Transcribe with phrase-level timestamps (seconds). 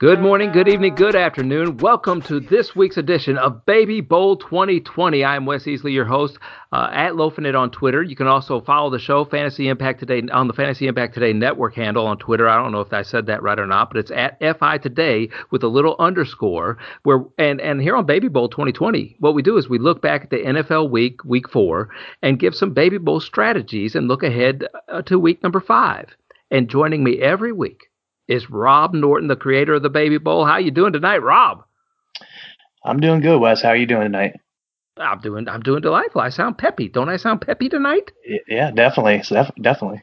[0.00, 1.76] Good morning, good evening, good afternoon.
[1.76, 5.22] Welcome to this week's edition of Baby Bowl 2020.
[5.22, 6.38] I'm Wes Easley, your host
[6.72, 8.02] uh, at Loafinit on Twitter.
[8.02, 11.74] You can also follow the show Fantasy Impact Today on the Fantasy Impact Today network
[11.74, 12.48] handle on Twitter.
[12.48, 15.28] I don't know if I said that right or not, but it's at FI Today
[15.50, 16.78] with a little underscore.
[17.02, 20.22] Where and and here on Baby Bowl 2020, what we do is we look back
[20.22, 21.90] at the NFL week, week four,
[22.22, 26.06] and give some Baby Bowl strategies and look ahead uh, to week number five.
[26.50, 27.89] And joining me every week
[28.30, 30.46] is Rob Norton, the creator of the Baby Bowl.
[30.46, 31.64] How you doing tonight, Rob?
[32.84, 33.60] I'm doing good, Wes.
[33.60, 34.40] How are you doing tonight?
[34.96, 36.20] I'm doing I'm doing delightful.
[36.20, 36.88] I sound peppy.
[36.88, 38.12] Don't I sound peppy tonight?
[38.46, 39.22] Yeah, definitely.
[39.60, 40.02] definitely.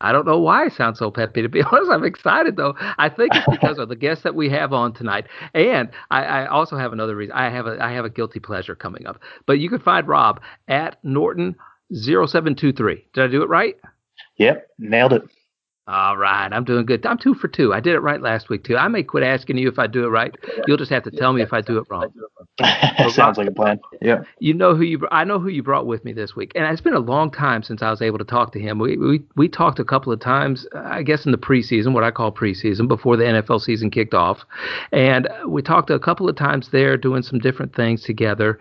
[0.00, 1.42] I don't know why I sound so peppy.
[1.42, 2.74] To be honest, I'm excited though.
[2.78, 6.46] I think it's because of the guests that we have on tonight, and I, I,
[6.46, 7.32] also have another reason.
[7.32, 9.20] I have a I have a guilty pleasure coming up.
[9.46, 11.56] But you can find Rob at Norton
[11.92, 13.08] 0723.
[13.12, 13.76] Did I do it right?
[14.36, 15.22] Yep, nailed it.
[15.88, 17.06] All right, I'm doing good.
[17.06, 17.72] I'm two for two.
[17.72, 18.76] I did it right last week too.
[18.76, 20.36] I may quit asking you if I do it right.
[20.66, 22.12] You'll just have to tell me if I do it wrong.
[23.08, 23.80] Sounds like a plan.
[24.02, 24.24] Yeah.
[24.38, 25.08] You know who you.
[25.10, 27.62] I know who you brought with me this week, and it's been a long time
[27.62, 28.78] since I was able to talk to him.
[28.78, 32.10] We we we talked a couple of times, I guess in the preseason, what I
[32.10, 34.40] call preseason, before the NFL season kicked off,
[34.92, 38.58] and we talked a couple of times there, doing some different things together.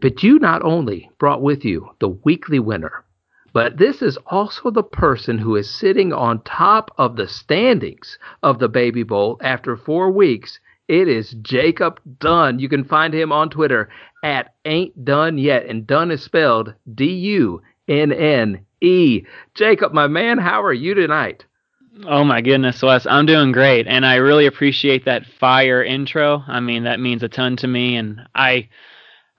[0.00, 3.04] But you not only brought with you the weekly winner
[3.52, 8.58] but this is also the person who is sitting on top of the standings of
[8.58, 10.60] the Baby Bowl after four weeks.
[10.88, 12.58] It is Jacob Dunne.
[12.58, 13.88] You can find him on Twitter
[14.22, 19.22] at Ain't Done Yet, and Dunne is spelled D U N N E.
[19.54, 21.44] Jacob, my man, how are you tonight?
[22.06, 26.44] Oh my goodness, Wes, I'm doing great, and I really appreciate that fire intro.
[26.46, 28.68] I mean, that means a ton to me, and I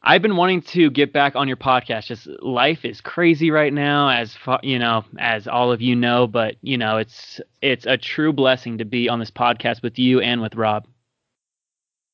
[0.02, 2.06] I've been wanting to get back on your podcast.
[2.06, 6.26] Just life is crazy right now, as far, you know, as all of you know.
[6.26, 10.22] But you know, it's it's a true blessing to be on this podcast with you
[10.22, 10.88] and with Rob.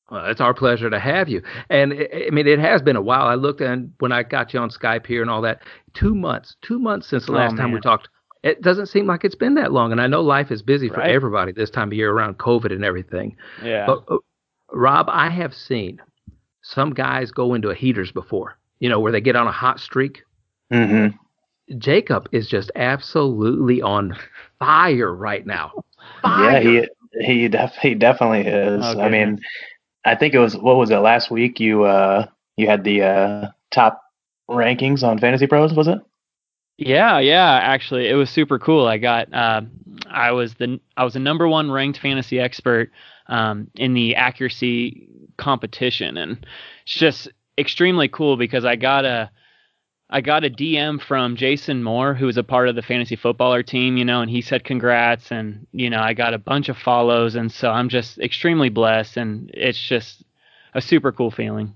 [0.09, 1.41] Well, it's our pleasure to have you.
[1.69, 3.27] And I mean, it has been a while.
[3.27, 5.61] I looked and when I got you on Skype here and all that,
[5.93, 8.09] two months, two months since the oh, last oh, time we talked.
[8.43, 9.91] It doesn't seem like it's been that long.
[9.91, 11.09] And I know life is busy for right.
[11.09, 13.35] everybody this time of year around COVID and everything.
[13.63, 13.87] Yeah.
[13.87, 14.17] But uh,
[14.71, 15.99] Rob, I have seen
[16.65, 19.79] some guys go into a heaters before, you know, where they get on a hot
[19.79, 20.23] streak.
[20.73, 21.15] Mm-hmm.
[21.77, 24.15] Jacob is just absolutely on
[24.59, 25.71] fire right now.
[26.21, 26.51] Fire.
[26.51, 26.87] Yeah, he
[27.21, 28.83] he, def- he definitely is.
[28.83, 29.01] Okay.
[29.01, 29.39] I mean,
[30.05, 31.59] I think it was what was it last week?
[31.59, 32.27] You uh
[32.57, 34.01] you had the uh top
[34.49, 35.99] rankings on Fantasy Pros, was it?
[36.77, 37.59] Yeah, yeah.
[37.61, 38.87] Actually, it was super cool.
[38.87, 39.61] I got uh,
[40.09, 42.91] I was the I was the number one ranked fantasy expert
[43.27, 46.45] um, in the accuracy competition, and
[46.83, 49.31] it's just extremely cool because I got a
[50.09, 53.63] I got a DM from Jason Moore, who is a part of the fantasy footballer
[53.63, 56.77] team, you know, and he said congrats, and you know I got a bunch of
[56.77, 60.23] follows, and so I'm just extremely blessed, and it's just
[60.73, 61.73] a super cool feeling.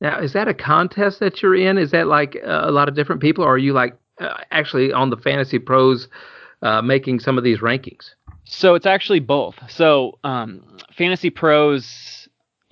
[0.00, 1.78] Now, is that a contest that you're in?
[1.78, 4.92] Is that like uh, a lot of different people, or are you like uh, actually
[4.92, 6.08] on the Fantasy Pros
[6.62, 8.14] uh, making some of these rankings?
[8.44, 9.54] So it's actually both.
[9.68, 12.21] So um, Fantasy Pros,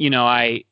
[0.01, 0.65] you know, I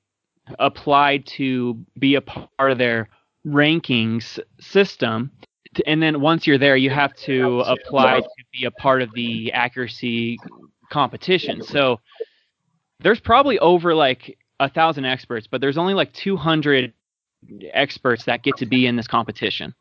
[0.59, 3.11] applied to be a part of their
[3.47, 5.31] rankings system.
[5.87, 9.53] And then once you're there, you have to apply to be a part of the
[9.53, 10.39] accuracy
[10.89, 11.63] competition.
[11.63, 12.01] So
[13.01, 16.95] there's probably over like a thousand experts, but there's only like 200
[17.75, 19.75] experts that get to be in this competition.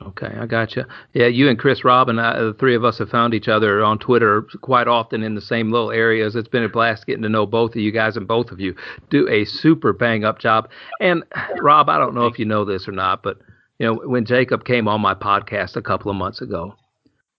[0.00, 0.84] Okay, I got you.
[1.12, 3.48] Yeah, you and Chris Rob and uh, I, the three of us have found each
[3.48, 6.36] other on Twitter quite often in the same little areas.
[6.36, 8.76] It's been a blast getting to know both of you guys, and both of you
[9.10, 10.70] do a super bang up job.
[11.00, 11.24] And
[11.60, 13.38] Rob, I don't know if you know this or not, but
[13.80, 16.76] you know when Jacob came on my podcast a couple of months ago,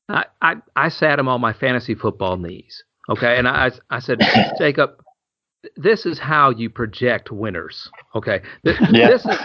[0.10, 2.84] I I, I sat him on my fantasy football knees.
[3.08, 4.20] Okay, and I I said,
[4.58, 5.02] Jacob,
[5.78, 7.90] this is how you project winners.
[8.16, 9.08] Okay, this, yeah.
[9.08, 9.38] this is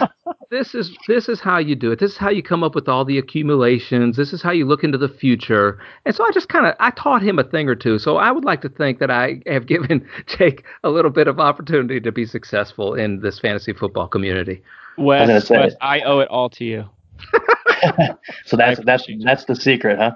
[0.55, 1.99] this is this is how you do it.
[1.99, 4.15] This is how you come up with all the accumulations.
[4.15, 5.79] This is how you look into the future.
[6.05, 7.99] And so I just kind of I taught him a thing or two.
[7.99, 11.39] So I would like to think that I have given Jake a little bit of
[11.39, 14.63] opportunity to be successful in this fantasy football community.
[14.97, 16.85] Wes, I, Wes, I owe it all to you.
[18.45, 20.11] so that's that's that's the secret, huh?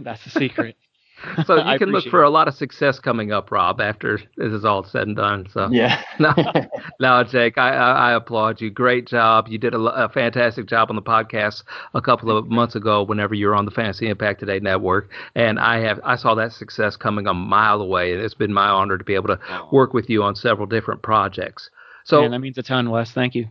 [0.00, 0.76] That's the secret
[1.44, 2.26] so you can look for it.
[2.26, 5.46] a lot of success coming up, Rob, after this is all said and done.
[5.52, 6.32] So yeah, no,
[7.00, 8.70] no, Jake, I, I, I, applaud you.
[8.70, 9.48] Great job.
[9.48, 11.62] You did a, a, fantastic job on the podcast
[11.94, 13.02] a couple of months ago.
[13.02, 16.52] Whenever you were on the Fantasy Impact Today network, and I have I saw that
[16.52, 19.40] success coming a mile away, and it's been my honor to be able to
[19.72, 21.70] work with you on several different projects.
[22.04, 23.10] So Man, that means a ton, Wes.
[23.12, 23.48] Thank you.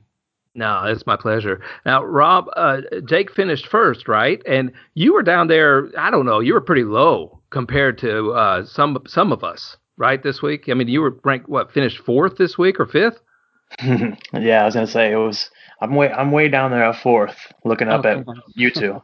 [0.58, 1.62] No, it's my pleasure.
[1.86, 4.42] Now, Rob, uh, Jake finished first, right?
[4.48, 5.90] And you were down there.
[6.00, 6.40] I don't know.
[6.40, 9.78] You were pretty low compared to uh, some some of us.
[9.96, 10.68] right this week.
[10.68, 13.22] I mean, you were ranked what finished fourth this week or fifth?
[13.82, 15.50] yeah, I was gonna say it was.
[15.80, 18.26] I'm way I'm way down there at fourth, looking up oh, at
[18.56, 19.02] you two.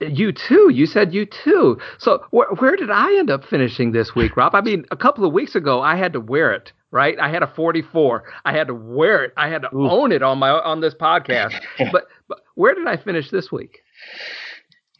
[0.00, 0.70] You too.
[0.72, 1.76] You said you too.
[1.98, 4.54] So wh- where did I end up finishing this week, Rob?
[4.54, 6.72] I mean, a couple of weeks ago, I had to wear it.
[6.92, 8.24] Right, I had a 44.
[8.44, 9.32] I had to wear it.
[9.36, 9.88] I had to Ooh.
[9.88, 11.54] own it on my on this podcast.
[11.92, 13.78] but, but where did I finish this week?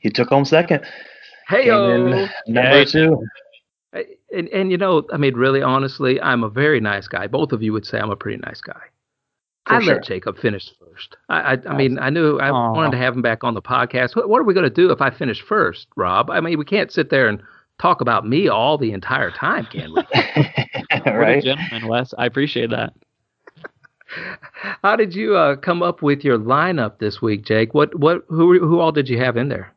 [0.03, 0.85] You took home second.
[1.51, 1.67] Hey,
[2.47, 2.85] number hey.
[2.85, 3.27] two.
[4.33, 7.27] And, and you know, I mean, really, honestly, I'm a very nice guy.
[7.27, 8.81] Both of you would say I'm a pretty nice guy.
[9.67, 9.95] For I sure.
[9.95, 11.17] let Jacob finish first.
[11.29, 12.75] I, I, I mean, I knew I Aww.
[12.75, 14.15] wanted to have him back on the podcast.
[14.15, 16.31] What, what are we going to do if I finish first, Rob?
[16.31, 17.43] I mean, we can't sit there and
[17.81, 20.03] talk about me all the entire time, can we?
[20.15, 20.71] right?
[21.05, 22.15] What a gentleman, Wes.
[22.17, 22.93] I appreciate that.
[24.83, 27.75] How did you uh, come up with your lineup this week, Jake?
[27.75, 29.73] What what who who all did you have in there?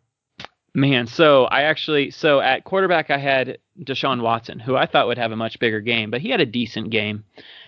[0.75, 5.19] Man, so I actually so at quarterback I had Deshaun Watson, who I thought would
[5.19, 7.23] have a much bigger game, but he had a decent game.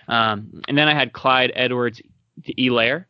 [0.08, 2.00] Um, and then I had Clyde Edwards
[2.58, 3.06] Elair.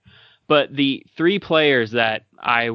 [0.49, 2.71] But the three players that I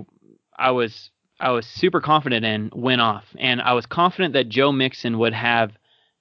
[0.57, 1.09] I was
[1.39, 5.33] I was super confident in went off, and I was confident that Joe Mixon would
[5.33, 5.71] have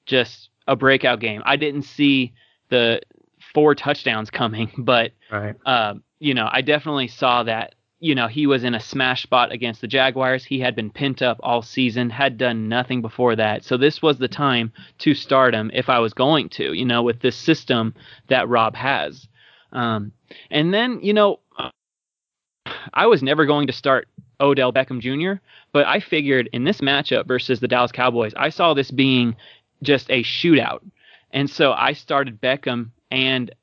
[0.07, 1.43] just a breakout game.
[1.45, 2.33] I didn't see
[2.69, 3.01] the
[3.53, 5.57] four touchdowns coming, but right.
[5.67, 7.75] uh, you know I definitely saw that.
[8.01, 10.45] You know he was in a smash spot against the Jaguars.
[10.45, 13.65] He had been pent up all season, had done nothing before that.
[13.65, 16.73] So this was the time to start him if I was going to.
[16.73, 17.95] You know with this system
[18.29, 19.29] that Rob has.
[19.73, 20.13] Um,
[20.51, 21.41] and then, you know,
[22.95, 24.09] I was never going to start
[24.41, 25.43] Odell Beckham Jr.,
[25.73, 29.37] but I figured in this matchup versus the Dallas Cowboys, I saw this being
[29.83, 30.81] just a shootout.
[31.33, 33.55] And so I started Beckham and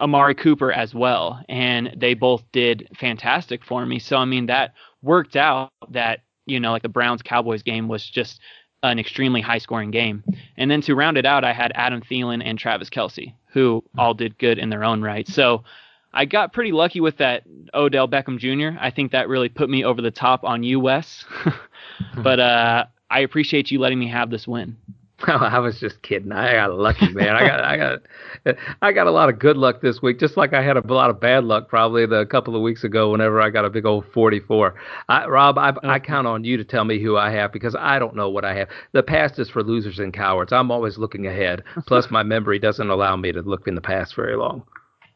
[0.00, 3.98] Amari Cooper as well, and they both did fantastic for me.
[3.98, 8.08] So I mean that worked out that, you know, like the Browns Cowboys game was
[8.08, 8.40] just
[8.82, 10.22] an extremely high scoring game.
[10.56, 14.14] And then to round it out, I had Adam Thielen and Travis Kelce, who all
[14.14, 15.26] did good in their own right.
[15.26, 15.64] So
[16.12, 17.44] I got pretty lucky with that
[17.74, 18.78] Odell Beckham Jr.
[18.80, 21.24] I think that really put me over the top on you, Wes.
[22.16, 24.76] but uh, I appreciate you letting me have this win.
[25.26, 26.30] Well, I was just kidding.
[26.30, 27.34] I got lucky, man.
[27.36, 30.52] I got, I got, I got a lot of good luck this week, just like
[30.52, 33.10] I had a lot of bad luck probably the couple of weeks ago.
[33.10, 34.74] Whenever I got a big old 44,
[35.08, 37.98] I, Rob, I, I count on you to tell me who I have because I
[37.98, 38.68] don't know what I have.
[38.92, 40.52] The past is for losers and cowards.
[40.52, 41.62] I'm always looking ahead.
[41.86, 44.64] Plus, my memory doesn't allow me to look in the past very long.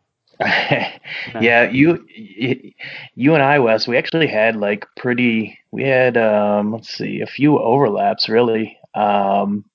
[0.40, 2.02] yeah, you,
[3.14, 5.58] you and I, Wes, we actually had like pretty.
[5.72, 8.78] We had, um, let's see, a few overlaps really.
[8.94, 9.66] Um,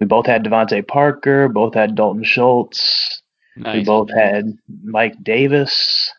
[0.00, 3.22] we both had DeVante Parker, both had Dalton Schultz.
[3.56, 3.78] Nice.
[3.78, 6.12] We both had Mike Davis.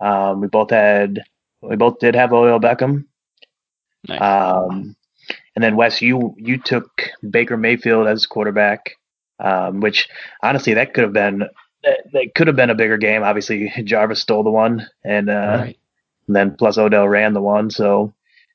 [0.00, 1.22] Um, we both had
[1.60, 3.04] we both did have Odell Beckham.
[4.08, 4.20] Nice.
[4.20, 4.96] Um,
[5.54, 8.96] and then Wes, you you took Baker Mayfield as quarterback,
[9.38, 10.08] um, which
[10.42, 11.44] honestly that could have been
[11.82, 13.22] that, that, could have been a bigger game.
[13.22, 15.78] Obviously, Jarvis stole the one, and, uh, right.
[16.26, 18.12] and then plus Odell ran the one, so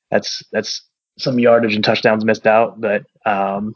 [0.10, 0.81] that's that's
[1.18, 2.80] some yardage and touchdowns missed out.
[2.80, 3.75] But um,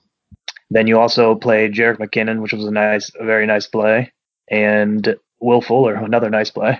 [0.70, 4.12] then you also played Jerick McKinnon, which was a nice, a very nice play,
[4.50, 6.80] and Will Fuller, another nice play.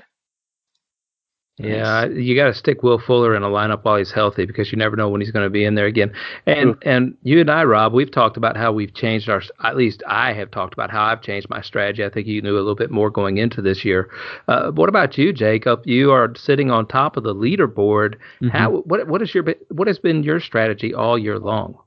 [1.58, 4.78] Yeah, you got to stick Will Fuller in a lineup while he's healthy because you
[4.78, 6.12] never know when he's going to be in there again.
[6.46, 6.78] And Ooh.
[6.82, 9.42] and you and I, Rob, we've talked about how we've changed our.
[9.64, 12.04] At least I have talked about how I've changed my strategy.
[12.04, 14.10] I think you knew a little bit more going into this year.
[14.50, 15.84] Uh, what about you, Jacob?
[15.86, 18.16] You are sitting on top of the leaderboard.
[18.42, 18.50] Mm-hmm.
[18.50, 21.78] How what what is your what has been your strategy all year long?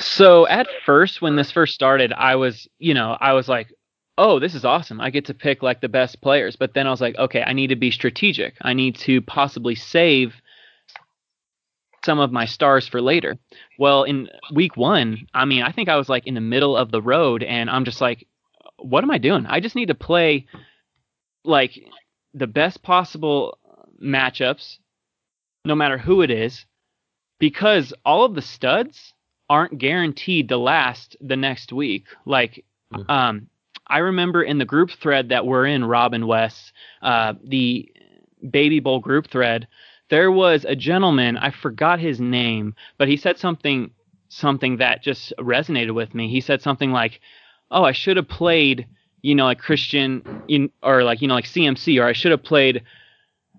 [0.00, 3.72] So at first, when this first started, I was, you know, I was like,
[4.16, 5.00] oh, this is awesome.
[5.00, 6.56] I get to pick like the best players.
[6.56, 8.54] But then I was like, okay, I need to be strategic.
[8.62, 10.34] I need to possibly save
[12.04, 13.38] some of my stars for later.
[13.78, 16.90] Well, in week one, I mean, I think I was like in the middle of
[16.90, 18.26] the road and I'm just like,
[18.78, 19.46] what am I doing?
[19.46, 20.46] I just need to play
[21.44, 21.78] like
[22.34, 23.58] the best possible
[24.02, 24.78] matchups,
[25.64, 26.66] no matter who it is,
[27.40, 29.14] because all of the studs
[29.48, 32.06] aren't guaranteed to last the next week.
[32.24, 33.10] Like, mm-hmm.
[33.10, 33.48] um,
[33.86, 37.90] I remember in the group thread that we're in, Rob and Wes, uh, the
[38.50, 39.66] Baby Bowl group thread,
[40.10, 43.90] there was a gentleman, I forgot his name, but he said something
[44.30, 46.28] something that just resonated with me.
[46.28, 47.20] He said something like,
[47.70, 48.86] "Oh, I should have played,
[49.22, 52.42] you know, like Christian in or like, you know, like CMC or I should have
[52.42, 52.82] played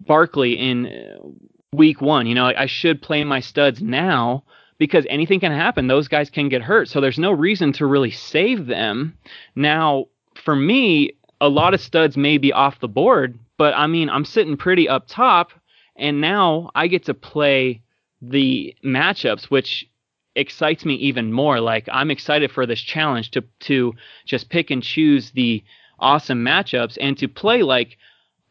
[0.02, 1.38] Barkley in
[1.74, 2.28] week 1.
[2.28, 4.44] You know, like I should play my studs now
[4.80, 5.88] because anything can happen.
[5.88, 6.90] Those guys can get hurt.
[6.90, 9.16] So there's no reason to really save them.
[9.56, 10.06] Now,
[10.44, 14.26] for me, a lot of studs may be off the board, but I mean, I'm
[14.26, 15.52] sitting pretty up top,
[15.96, 17.82] and now I get to play
[18.22, 19.88] the matchups, which
[20.36, 21.60] excites me even more.
[21.60, 23.94] Like I'm excited for this challenge to to
[24.26, 25.64] just pick and choose the
[26.00, 27.98] awesome matchups and to play like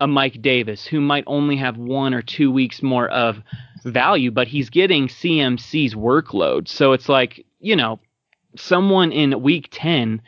[0.01, 3.43] a Mike Davis who might only have one or two weeks more of
[3.85, 6.69] value, but he's getting CMC's workload.
[6.69, 7.99] So it's like, you know,
[8.57, 10.23] someone in week 10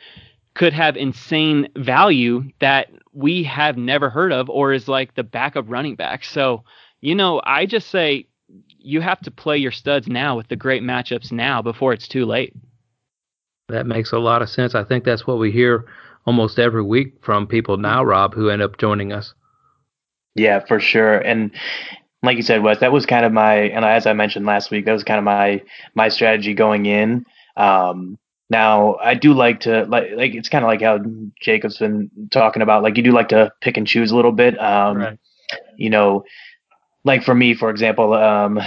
[0.53, 5.65] could have insane value that we have never heard of or is like the backup
[5.67, 6.25] running back.
[6.25, 6.63] So,
[6.99, 8.27] you know, I just say
[8.77, 12.25] you have to play your studs now with the great matchups now before it's too
[12.25, 12.53] late.
[13.69, 14.75] That makes a lot of sense.
[14.75, 15.85] I think that's what we hear
[16.25, 19.33] almost every week from people now, Rob, who end up joining us.
[20.35, 21.17] Yeah, for sure.
[21.17, 21.51] And
[22.23, 24.85] like you said, Wes, that was kind of my, and as I mentioned last week,
[24.85, 25.61] that was kind of my
[25.95, 27.25] my strategy going in.
[27.57, 28.17] Um,
[28.49, 30.99] now I do like to like like it's kind of like how
[31.41, 32.83] Jacob's been talking about.
[32.83, 34.59] Like you do like to pick and choose a little bit.
[34.59, 35.19] Um, right.
[35.77, 36.23] You know,
[37.03, 38.59] like for me, for example, um,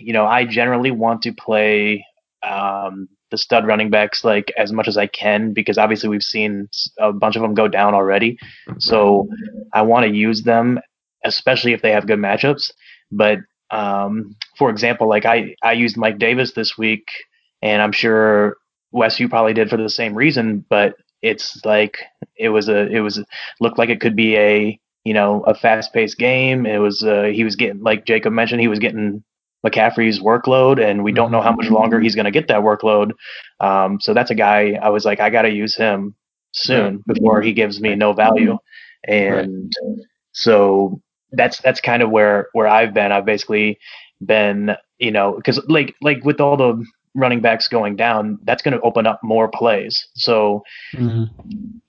[0.00, 2.04] you know, I generally want to play
[2.42, 6.68] um, the stud running backs like as much as I can because obviously we've seen
[6.98, 8.38] a bunch of them go down already.
[8.78, 9.28] So
[9.72, 10.80] I want to use them,
[11.24, 12.72] especially if they have good matchups.
[13.10, 13.38] But
[13.70, 17.08] um, for example, like I I used Mike Davis this week,
[17.62, 18.56] and I'm sure
[18.90, 20.64] Wes you probably did for the same reason.
[20.68, 21.98] But it's like
[22.36, 23.22] it was a it was
[23.60, 26.66] looked like it could be a you know a fast paced game.
[26.66, 29.24] It was uh, he was getting like Jacob mentioned he was getting
[29.64, 33.12] McCaffrey's workload, and we don't know how much longer he's going to get that workload.
[33.60, 36.14] Um, so that's a guy I was like, I got to use him
[36.52, 37.14] soon right.
[37.14, 38.58] before he gives me no value.
[39.06, 40.06] And right.
[40.32, 41.00] so
[41.32, 43.12] that's that's kind of where where I've been.
[43.12, 43.78] I've basically
[44.24, 46.84] been, you know, because like like with all the
[47.14, 50.08] running backs going down, that's going to open up more plays.
[50.14, 50.62] So
[50.94, 51.24] mm-hmm.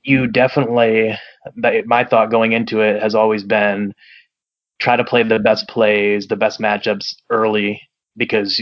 [0.04, 1.18] you definitely,
[1.56, 3.94] my thought going into it has always been
[4.80, 7.82] try to play the best plays, the best matchups early,
[8.18, 8.62] because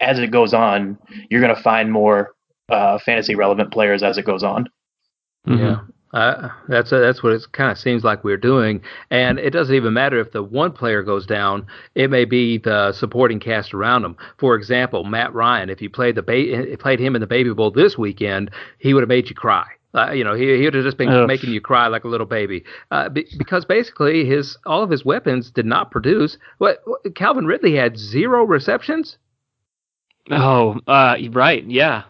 [0.00, 0.96] as it goes on,
[1.28, 2.34] you're going to find more
[2.68, 4.68] uh, fantasy relevant players as it goes on.
[5.46, 5.64] Mm-hmm.
[5.64, 5.80] Yeah.
[6.12, 9.74] Uh, that's a, that's what it kind of seems like we're doing, and it doesn't
[9.74, 11.66] even matter if the one player goes down.
[11.94, 14.16] It may be the supporting cast around him.
[14.38, 15.68] For example, Matt Ryan.
[15.68, 19.02] If you played the ba- played him in the Baby Bowl this weekend, he would
[19.02, 19.66] have made you cry.
[19.94, 21.26] Uh, you know, he he would have just been Ugh.
[21.26, 25.04] making you cry like a little baby, uh, be, because basically his all of his
[25.04, 26.36] weapons did not produce.
[26.58, 29.16] What, what Calvin Ridley had zero receptions.
[30.30, 32.02] Oh, uh, right, yeah,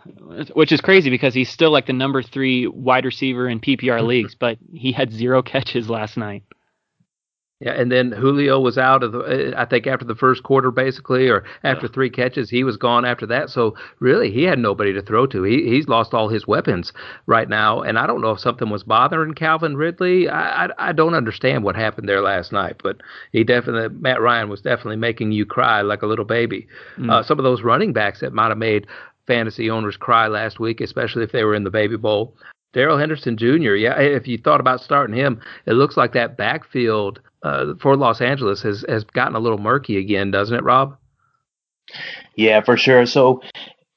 [0.54, 4.34] which is crazy because he's still like the number three wide receiver in PPR leagues,
[4.34, 6.42] but he had zero catches last night.
[7.60, 9.52] Yeah, and then Julio was out of the.
[9.56, 13.26] I think after the first quarter, basically, or after three catches, he was gone after
[13.26, 13.50] that.
[13.50, 15.42] So really, he had nobody to throw to.
[15.42, 16.92] He he's lost all his weapons
[17.26, 20.28] right now, and I don't know if something was bothering Calvin Ridley.
[20.28, 22.98] I I, I don't understand what happened there last night, but
[23.32, 26.68] he definitely Matt Ryan was definitely making you cry like a little baby.
[26.96, 27.10] Mm.
[27.10, 28.86] Uh, some of those running backs that might have made
[29.26, 32.36] fantasy owners cry last week, especially if they were in the Baby Bowl.
[32.72, 33.74] Darrell Henderson Jr.
[33.74, 38.20] Yeah, if you thought about starting him, it looks like that backfield uh, for Los
[38.20, 40.96] Angeles has has gotten a little murky again, doesn't it, Rob?
[42.36, 43.06] Yeah, for sure.
[43.06, 43.42] So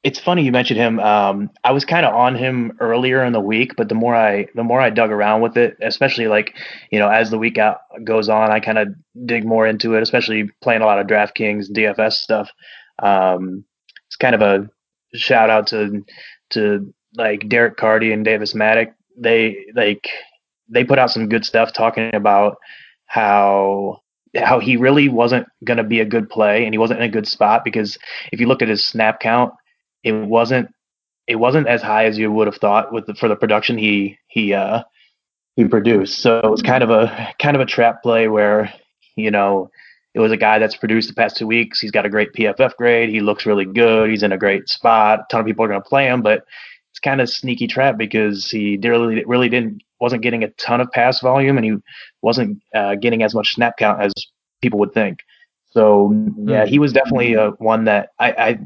[0.03, 0.99] it's funny you mentioned him.
[0.99, 4.47] Um, I was kind of on him earlier in the week, but the more I
[4.55, 6.55] the more I dug around with it, especially like
[6.91, 8.89] you know as the week out goes on, I kind of
[9.25, 12.49] dig more into it, especially playing a lot of DraftKings DFS stuff.
[12.99, 13.63] Um,
[14.07, 14.69] it's kind of a
[15.13, 16.03] shout out to
[16.51, 18.93] to like Derek Carty and Davis Mattek.
[19.17, 20.09] They like
[20.67, 22.57] they put out some good stuff talking about
[23.11, 23.99] how
[24.37, 27.11] how he really wasn't going to be a good play and he wasn't in a
[27.11, 27.97] good spot because
[28.31, 29.53] if you looked at his snap count,
[30.05, 30.73] it wasn't
[31.27, 34.17] it wasn't as high as you would have thought with the, for the production he
[34.27, 34.83] he uh
[35.57, 36.19] he produced.
[36.19, 38.73] So it was kind of a kind of a trap play where
[39.17, 39.69] you know
[40.13, 41.81] it was a guy that's produced the past two weeks.
[41.81, 43.09] He's got a great PFF grade.
[43.09, 44.09] He looks really good.
[44.09, 45.19] He's in a great spot.
[45.19, 46.45] A ton of people are going to play him, but
[46.91, 50.91] it's kind of sneaky trap because he really really didn't wasn't getting a ton of
[50.91, 51.77] pass volume and he
[52.21, 54.11] wasn't uh, getting as much snap count as
[54.61, 55.19] people would think.
[55.71, 58.59] So yeah, he was definitely uh, one that I,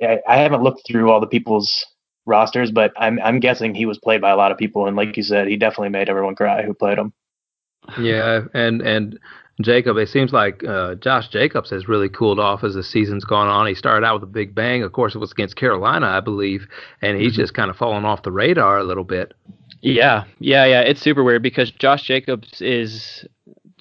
[0.00, 1.86] I I haven't looked through all the people's
[2.26, 5.16] rosters, but I'm I'm guessing he was played by a lot of people, and like
[5.16, 7.12] you said, he definitely made everyone cry who played him.
[7.96, 9.20] Yeah, and and
[9.60, 13.48] Jacob, it seems like uh, Josh Jacobs has really cooled off as the season's gone
[13.48, 13.66] on.
[13.66, 14.82] He started out with a big bang.
[14.82, 16.66] Of course, it was against Carolina, I believe,
[17.02, 17.42] and he's mm-hmm.
[17.42, 19.34] just kind of fallen off the radar a little bit.
[19.80, 20.80] Yeah, yeah, yeah.
[20.80, 23.26] It's super weird because Josh Jacobs is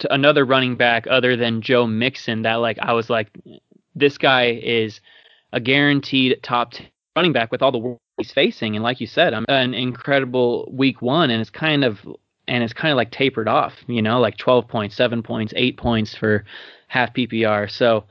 [0.09, 3.29] another running back other than Joe Mixon that like I was like,
[3.95, 5.01] this guy is
[5.53, 6.73] a guaranteed top
[7.15, 10.69] running back with all the work he's facing, and like you said, I'm an incredible
[10.71, 11.99] week one, and it's kind of
[12.47, 15.77] and it's kind of like tapered off, you know, like 12 points, seven points, eight
[15.77, 16.45] points for
[16.87, 17.69] half PPR.
[17.69, 18.05] So,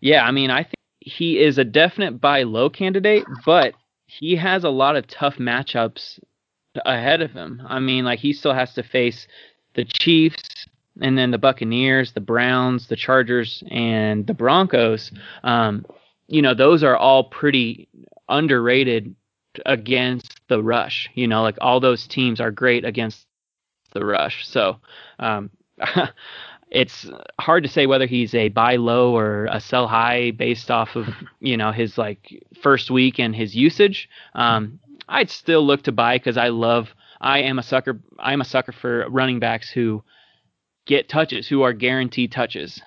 [0.00, 3.72] yeah, I mean, I think he is a definite buy low candidate, but
[4.06, 6.18] he has a lot of tough matchups
[6.84, 7.62] ahead of him.
[7.66, 9.26] I mean, like he still has to face
[9.74, 10.66] the Chiefs
[11.00, 15.10] and then the Buccaneers, the Browns, the Chargers, and the Broncos.
[15.42, 15.86] Um,
[16.26, 17.88] you know, those are all pretty
[18.28, 19.14] underrated
[19.66, 21.10] against the rush.
[21.14, 23.26] You know, like all those teams are great against
[23.92, 24.46] the rush.
[24.46, 24.76] So
[25.18, 25.50] um,
[26.70, 27.10] it's
[27.40, 31.08] hard to say whether he's a buy low or a sell high based off of
[31.40, 34.08] you know his like first week and his usage.
[34.34, 34.78] Um,
[35.10, 36.88] I'd still look to buy because I love.
[37.20, 38.00] I am a sucker.
[38.18, 40.02] I am a sucker for running backs who
[40.86, 42.80] get touches, who are guaranteed touches.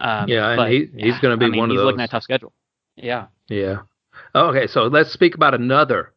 [0.00, 1.82] Um, yeah, and but, he, he's going to be I mean, one of those.
[1.82, 2.52] He's looking at tough schedule.
[2.96, 3.26] Yeah.
[3.48, 3.82] Yeah.
[4.34, 6.13] Okay, so let's speak about another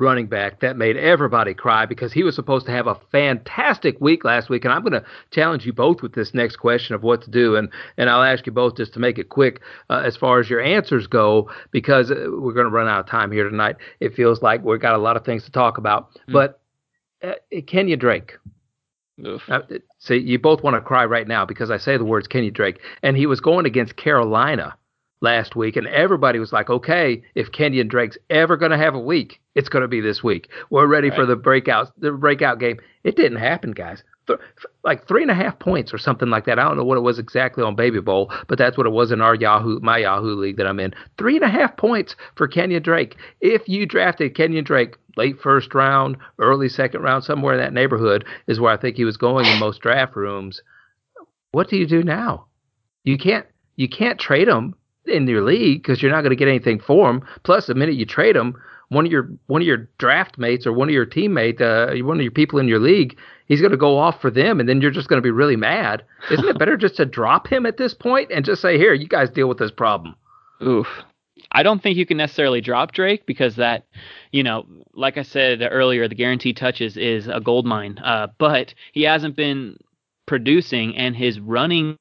[0.00, 4.24] running back that made everybody cry because he was supposed to have a fantastic week
[4.24, 4.64] last week.
[4.64, 7.56] And I'm going to challenge you both with this next question of what to do.
[7.56, 10.48] And, and I'll ask you both just to make it quick uh, as far as
[10.48, 13.76] your answers go, because uh, we're going to run out of time here tonight.
[14.00, 16.12] It feels like we've got a lot of things to talk about.
[16.28, 16.32] Mm.
[16.32, 16.60] But
[17.22, 18.32] uh, Kenyan Drake.
[19.48, 19.60] Uh,
[19.98, 22.80] see, you both want to cry right now because I say the words Kenyan Drake.
[23.02, 24.76] And he was going against Carolina
[25.20, 29.00] last week, and everybody was like, okay, if Kenyan Drake's ever going to have a
[29.00, 30.48] week, it's going to be this week.
[30.70, 31.16] We're ready right.
[31.16, 32.78] for the breakout, the breakout game.
[33.04, 34.02] It didn't happen, guys.
[34.26, 34.38] Th-
[34.84, 36.58] like three and a half points or something like that.
[36.58, 39.12] I don't know what it was exactly on Baby Bowl, but that's what it was
[39.12, 40.94] in our Yahoo, my Yahoo league that I'm in.
[41.18, 43.16] Three and a half points for Kenyan Drake.
[43.40, 48.24] If you drafted Kenyan Drake late first round, early second round, somewhere in that neighborhood
[48.46, 50.62] is where I think he was going in most draft rooms.
[51.52, 52.46] What do you do now?
[53.04, 53.46] You can't
[53.76, 54.74] you can't trade him
[55.10, 57.22] in your league because you're not going to get anything for him.
[57.42, 58.56] Plus, the minute you trade him,
[58.88, 62.18] one of your one of your draft mates or one of your teammates, uh, one
[62.18, 64.80] of your people in your league, he's going to go off for them, and then
[64.80, 66.04] you're just going to be really mad.
[66.30, 69.08] Isn't it better just to drop him at this point and just say, "Here, you
[69.08, 70.16] guys deal with this problem"?
[70.62, 70.88] Oof.
[71.52, 73.86] I don't think you can necessarily drop Drake because that,
[74.30, 77.98] you know, like I said earlier, the guaranteed touches is a gold mine.
[77.98, 79.76] Uh, but he hasn't been
[80.26, 81.96] producing, and his running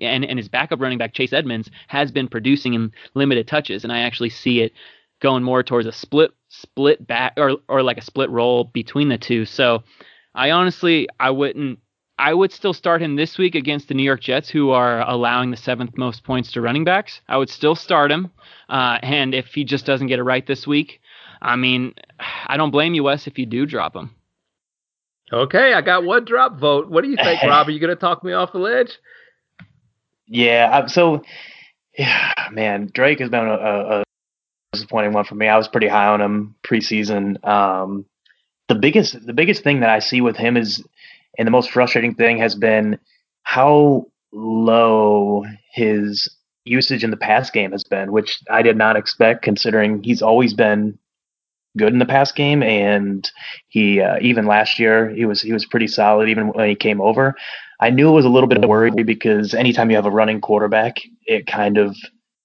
[0.00, 3.92] and, and his backup running back Chase Edmonds has been producing in limited touches, and
[3.92, 4.72] I actually see it
[5.20, 9.18] going more towards a split split back or or like a split role between the
[9.18, 9.44] two.
[9.44, 9.82] So
[10.34, 11.78] I honestly I wouldn't
[12.18, 15.50] I would still start him this week against the New York Jets, who are allowing
[15.50, 17.20] the seventh most points to running backs.
[17.28, 18.30] I would still start him,
[18.68, 21.00] uh, and if he just doesn't get it right this week,
[21.40, 21.94] I mean,
[22.46, 24.14] I don't blame you, Wes, if you do drop him.
[25.32, 26.90] Okay, I got one drop vote.
[26.90, 27.66] What do you think, Rob?
[27.66, 28.98] Are you going to talk me off the ledge?
[30.32, 31.22] Yeah, so
[31.98, 34.04] yeah, man, Drake has been a, a,
[34.72, 35.46] disappointing one for me.
[35.46, 37.46] I was pretty high on him preseason.
[37.46, 38.06] Um,
[38.68, 40.82] the biggest the biggest thing that I see with him is,
[41.36, 42.98] and the most frustrating thing has been
[43.42, 49.42] how low his usage in the pass game has been, which I did not expect
[49.42, 50.98] considering he's always been
[51.76, 53.30] good in the pass game and
[53.68, 57.02] he uh, even last year he was he was pretty solid even when he came
[57.02, 57.34] over.
[57.82, 60.10] I knew it was a little bit of a worry because anytime you have a
[60.10, 61.96] running quarterback, it kind of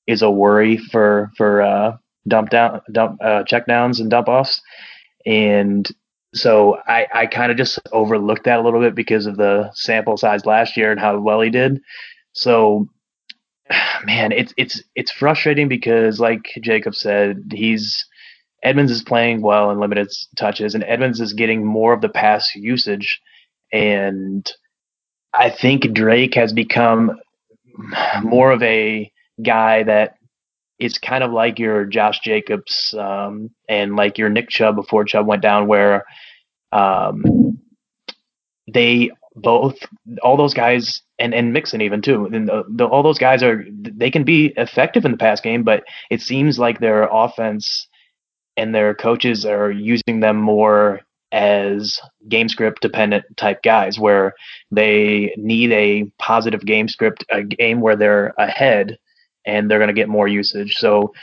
[0.07, 1.97] is a worry for for uh,
[2.27, 4.59] dump down, dump uh, check downs and dump offs,
[5.27, 5.87] and
[6.33, 10.17] so I I kind of just overlooked that a little bit because of the sample
[10.17, 11.81] size last year and how well he did.
[12.33, 12.89] So
[14.05, 18.03] man, it's it's it's frustrating because like Jacob said, he's
[18.63, 22.55] Edmonds is playing well in limited touches, and Edmonds is getting more of the pass
[22.55, 23.21] usage,
[23.71, 24.51] and
[25.33, 27.19] I think Drake has become
[28.23, 29.11] more of a
[29.43, 30.15] guy that
[30.79, 35.27] is kind of like your Josh Jacobs um, and like your Nick Chubb before Chubb
[35.27, 36.05] went down, where
[36.71, 37.59] um,
[38.71, 39.75] they both
[40.21, 43.65] all those guys and and Mixon even too, and the, the, all those guys are
[43.69, 47.87] they can be effective in the pass game, but it seems like their offense
[48.55, 54.33] and their coaches are using them more as game script dependent type guys where
[54.71, 58.97] they need a positive game script, a game where they're ahead
[59.45, 60.75] and they're going to get more usage.
[60.77, 61.13] So,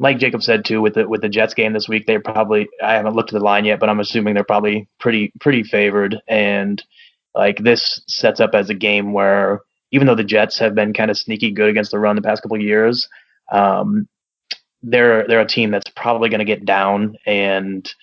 [0.00, 2.94] like Jacob said too, with the with the Jets game this week, they're probably I
[2.94, 6.20] haven't looked at the line yet, but I'm assuming they're probably pretty pretty favored.
[6.26, 6.82] And
[7.34, 9.60] like this sets up as a game where
[9.92, 12.42] even though the Jets have been kind of sneaky good against the run the past
[12.42, 13.08] couple years,
[13.52, 14.08] um,
[14.82, 17.94] they're they're a team that's probably going to get down and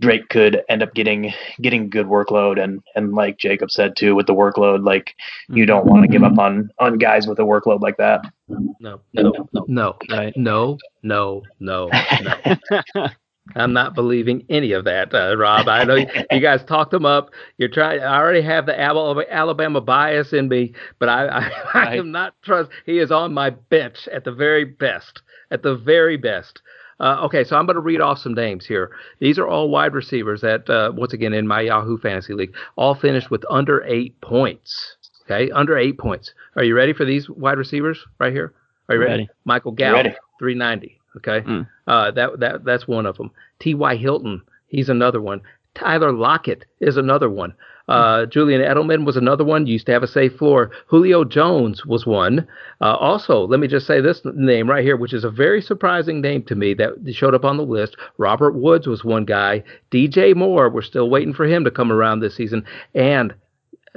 [0.00, 4.26] Drake could end up getting getting good workload and and like Jacob said too with
[4.26, 5.14] the workload like
[5.48, 8.24] you don't want to give up on on guys with a workload like that.
[8.48, 10.32] No, no, no, no, right.
[10.36, 13.06] no, no, no, no.
[13.56, 15.68] I'm not believing any of that, uh, Rob.
[15.68, 15.96] I know
[16.30, 17.30] you guys talked them up.
[17.58, 18.00] You're trying.
[18.00, 22.70] I already have the Alabama bias in me, but I, I, I am not trust.
[22.86, 25.22] He is on my bench at the very best.
[25.50, 26.62] At the very best.
[27.00, 28.90] Uh, okay, so I'm going to read off some names here.
[29.18, 32.94] These are all wide receivers that, uh, once again, in my Yahoo Fantasy League, all
[32.94, 34.96] finished with under eight points.
[35.24, 36.34] Okay, under eight points.
[36.56, 38.52] Are you ready for these wide receivers right here?
[38.88, 39.12] Are you ready?
[39.12, 39.28] ready.
[39.44, 41.00] Michael Gallup, 390.
[41.16, 41.66] Okay, mm.
[41.86, 43.30] uh, that that that's one of them.
[43.60, 43.96] T.Y.
[43.96, 45.40] Hilton, he's another one.
[45.74, 47.54] Tyler Lockett is another one.
[47.90, 49.66] Uh, Julian Edelman was another one.
[49.66, 50.70] Used to have a safe floor.
[50.86, 52.46] Julio Jones was one.
[52.80, 56.20] Uh, also, let me just say this name right here, which is a very surprising
[56.20, 57.96] name to me that showed up on the list.
[58.16, 59.64] Robert Woods was one guy.
[59.90, 62.64] DJ Moore, we're still waiting for him to come around this season.
[62.94, 63.34] And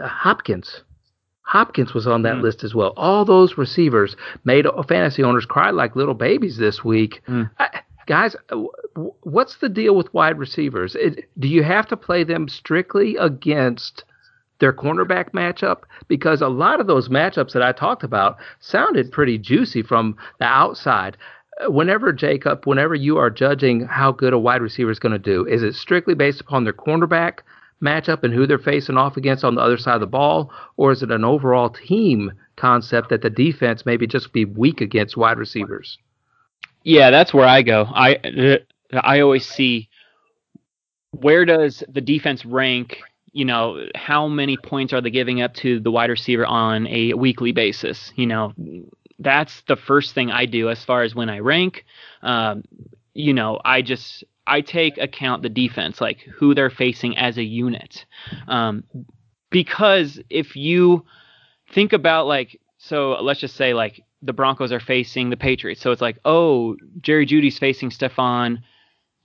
[0.01, 0.81] uh, Hopkins.
[1.43, 2.41] Hopkins was on that mm.
[2.41, 2.93] list as well.
[2.97, 7.21] All those receivers made fantasy owners cry like little babies this week.
[7.27, 7.51] Mm.
[7.59, 8.63] I, guys, uh,
[9.21, 10.95] what's the deal with wide receivers?
[10.95, 14.03] It, do you have to play them strictly against
[14.59, 15.83] their cornerback matchup?
[16.07, 20.45] Because a lot of those matchups that I talked about sounded pretty juicy from the
[20.45, 21.17] outside.
[21.63, 25.19] Uh, whenever Jacob, whenever you are judging how good a wide receiver is going to
[25.19, 27.39] do, is it strictly based upon their cornerback
[27.81, 30.91] matchup and who they're facing off against on the other side of the ball, or
[30.91, 35.37] is it an overall team concept that the defense maybe just be weak against wide
[35.37, 35.97] receivers?
[36.83, 37.87] Yeah, that's where I go.
[37.93, 38.59] I
[38.93, 39.89] I always see
[41.11, 42.99] where does the defense rank
[43.31, 47.13] you know how many points are they giving up to the wide receiver on a
[47.13, 48.11] weekly basis?
[48.15, 48.53] You know
[49.19, 51.85] that's the first thing i do as far as when i rank.
[52.21, 52.63] Um,
[53.13, 57.43] you know i just i take account the defense like who they're facing as a
[57.43, 58.05] unit.
[58.47, 58.83] Um,
[59.49, 61.05] because if you
[61.71, 65.79] think about like so let's just say like the Broncos are facing the Patriots.
[65.79, 68.59] So it's like, oh, Jerry Jeudy's facing Stephon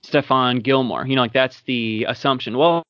[0.01, 1.05] Stephon Gilmore.
[1.05, 2.57] You know, like that's the assumption.
[2.57, 2.83] Well,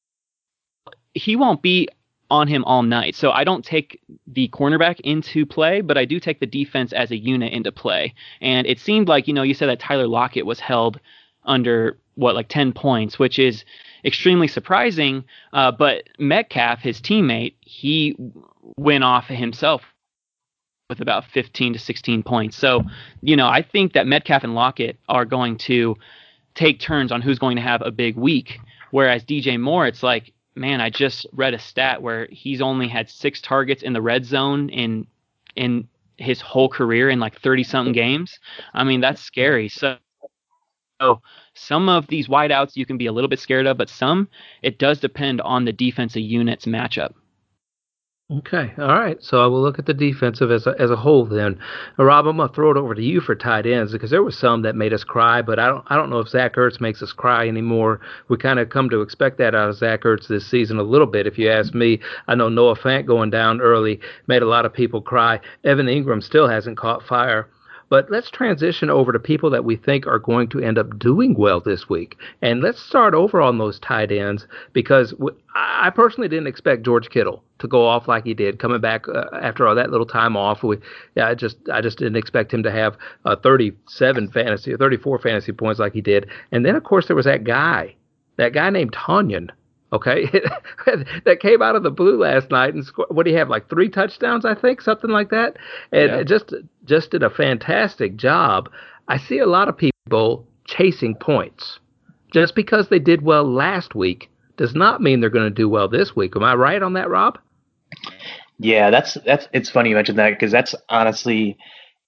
[1.15, 1.89] he won't be
[2.29, 3.15] on him all night.
[3.15, 7.10] So I don't take the cornerback into play, but I do take the defense as
[7.10, 8.13] a unit into play.
[8.39, 10.99] And it seemed like, you know, you said that Tyler Lockett was held
[11.45, 13.65] under what, like 10 points, which is
[14.05, 15.23] extremely surprising.
[15.51, 18.15] Uh, but Metcalf, his teammate, he
[18.77, 19.82] went off himself
[20.89, 22.58] with about 15 to 16 points.
[22.58, 22.84] So,
[23.21, 25.95] you know, I think that Metcalf and Lockett are going to
[26.56, 28.60] take turns on who's going to have a big week.
[28.89, 33.08] Whereas DJ Moore, it's like, man, I just read a stat where he's only had
[33.08, 35.06] six targets in the red zone in
[35.56, 38.39] in his whole career in like 30 something games.
[38.73, 39.69] I mean, that's scary.
[39.69, 39.97] So,
[40.99, 41.21] so
[41.54, 44.28] some of these wideouts you can be a little bit scared of, but some
[44.63, 47.13] it does depend on the defensive unit's matchup.
[48.31, 49.17] Okay, all right.
[49.23, 51.57] So I will look at the defensive as a, as a whole then.
[51.97, 54.37] Uh, Rob, I'm gonna throw it over to you for tight ends because there was
[54.37, 57.01] some that made us cry, but I don't I don't know if Zach Ertz makes
[57.01, 58.01] us cry anymore.
[58.27, 61.07] We kind of come to expect that out of Zach Ertz this season a little
[61.07, 61.25] bit.
[61.25, 64.73] If you ask me, I know Noah Fant going down early made a lot of
[64.73, 65.39] people cry.
[65.63, 67.49] Evan Engram still hasn't caught fire.
[67.89, 71.34] But let's transition over to people that we think are going to end up doing
[71.34, 72.17] well this week.
[72.41, 75.13] And let's start over on those tight ends because
[75.56, 79.25] I personally didn't expect George Kittle to go off like he did coming back uh,
[79.41, 80.63] after all that little time off.
[80.63, 80.78] We,
[81.15, 85.19] yeah, I just I just didn't expect him to have uh, 37 fantasy or 34
[85.19, 86.30] fantasy points like he did.
[86.52, 87.95] And then of course there was that guy,
[88.38, 89.49] that guy named Tonyan
[89.91, 90.25] okay,
[91.25, 93.69] that came out of the blue last night and scored, what do you have like
[93.69, 95.58] three touchdowns, I think, something like that,
[95.91, 96.23] and yeah.
[96.23, 96.54] just
[96.86, 98.69] just did a fantastic job.
[99.08, 101.80] I see a lot of people chasing points.
[102.32, 105.88] Just because they did well last week does not mean they're going to do well
[105.88, 106.36] this week.
[106.36, 107.39] Am I right on that, Rob?
[108.60, 109.47] Yeah, that's that's.
[109.54, 111.58] It's funny you mentioned that because that's honestly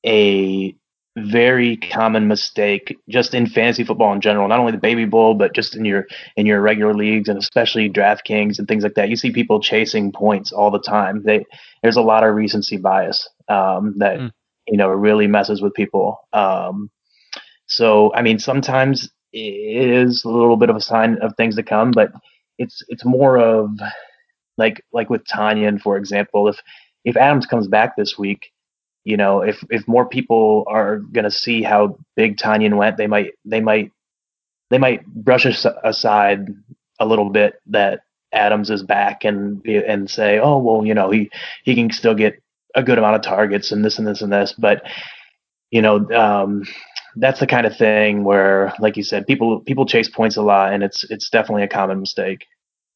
[0.05, 0.75] a
[1.17, 5.53] very common mistake just in fantasy football in general not only the baby bowl but
[5.53, 9.09] just in your in your regular leagues and especially draftkings and things like that.
[9.09, 11.23] You see people chasing points all the time.
[11.23, 11.45] They
[11.83, 14.31] there's a lot of recency bias um, that mm.
[14.67, 16.17] you know really messes with people.
[16.31, 16.89] Um,
[17.71, 21.63] so i mean sometimes it is a little bit of a sign of things to
[21.63, 22.11] come but
[22.57, 23.69] it's it's more of
[24.57, 26.59] like like with Tonyan, for example if
[27.05, 28.51] if Adams comes back this week
[29.03, 33.07] you know, if if more people are going to see how big Tonyan went, they
[33.07, 33.91] might they might
[34.69, 36.47] they might brush us aside
[36.99, 41.29] a little bit that Adams is back and and say, oh well, you know, he
[41.63, 42.41] he can still get
[42.75, 44.83] a good amount of targets and this and this and this, but
[45.71, 46.63] you know, um,
[47.15, 50.73] that's the kind of thing where, like you said, people people chase points a lot,
[50.73, 52.45] and it's it's definitely a common mistake.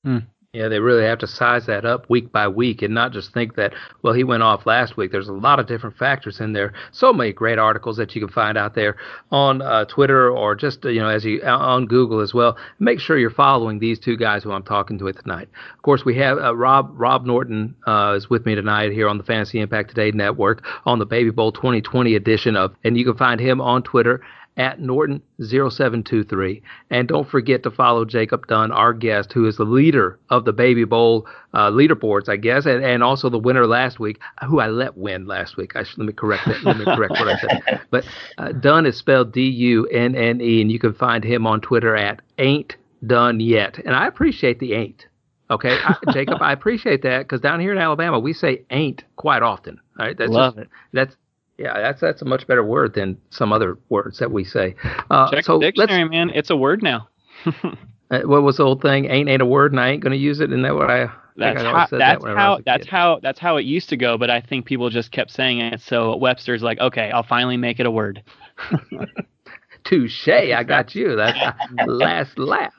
[0.04, 0.20] Hmm.
[0.56, 3.56] Yeah, they really have to size that up week by week and not just think
[3.56, 5.12] that, well, he went off last week.
[5.12, 6.72] There's a lot of different factors in there.
[6.92, 8.96] So many great articles that you can find out there
[9.32, 12.56] on uh, Twitter or just, you know, as you on Google as well.
[12.80, 15.50] Make sure you're following these two guys who I'm talking to tonight.
[15.76, 19.18] Of course, we have uh, Rob Rob Norton uh, is with me tonight here on
[19.18, 23.18] the Fantasy Impact Today Network on the Baby Bowl 2020 edition of, and you can
[23.18, 24.22] find him on Twitter
[24.58, 26.62] at Norton0723.
[26.90, 30.54] And don't forget to follow Jacob Dunne, our guest, who is the leader of the
[30.54, 34.68] Baby Bowl uh, leaderboards, I guess, and, and also the winner last week, who I
[34.68, 35.76] let win last week.
[35.76, 36.64] I should, let me correct that.
[36.64, 37.82] Let me correct what I said.
[37.92, 38.06] But
[38.38, 41.62] uh, Dunne is spelled D U N N E, and you can find him on
[41.62, 43.80] Twitter at Ain't Done Yet.
[43.86, 45.06] And I appreciate the ain't.
[45.50, 49.44] Okay, I, Jacob, I appreciate that because down here in Alabama we say ain't quite
[49.44, 49.80] often.
[50.00, 50.70] All right, that's love just, it.
[50.94, 51.16] That's
[51.58, 54.76] yeah, that's that's a much better word than some other words that we say.
[55.10, 56.30] Uh, Check so the dictionary, man.
[56.32, 57.08] It's a word now.
[57.46, 59.06] uh, what was the old thing?
[59.06, 60.52] Ain't ain't a word, and I ain't going to use it.
[60.52, 61.10] Isn't that what I?
[61.38, 61.88] That's I how.
[61.92, 62.60] That's that how.
[62.66, 63.20] That's how.
[63.22, 64.18] That's how it used to go.
[64.18, 65.82] But I think people just kept saying it.
[65.82, 68.24] So Webster's like, okay, I'll finally make it a word.
[69.86, 70.28] Touche!
[70.28, 71.16] I got you.
[71.16, 71.38] That's
[71.88, 72.74] last laugh.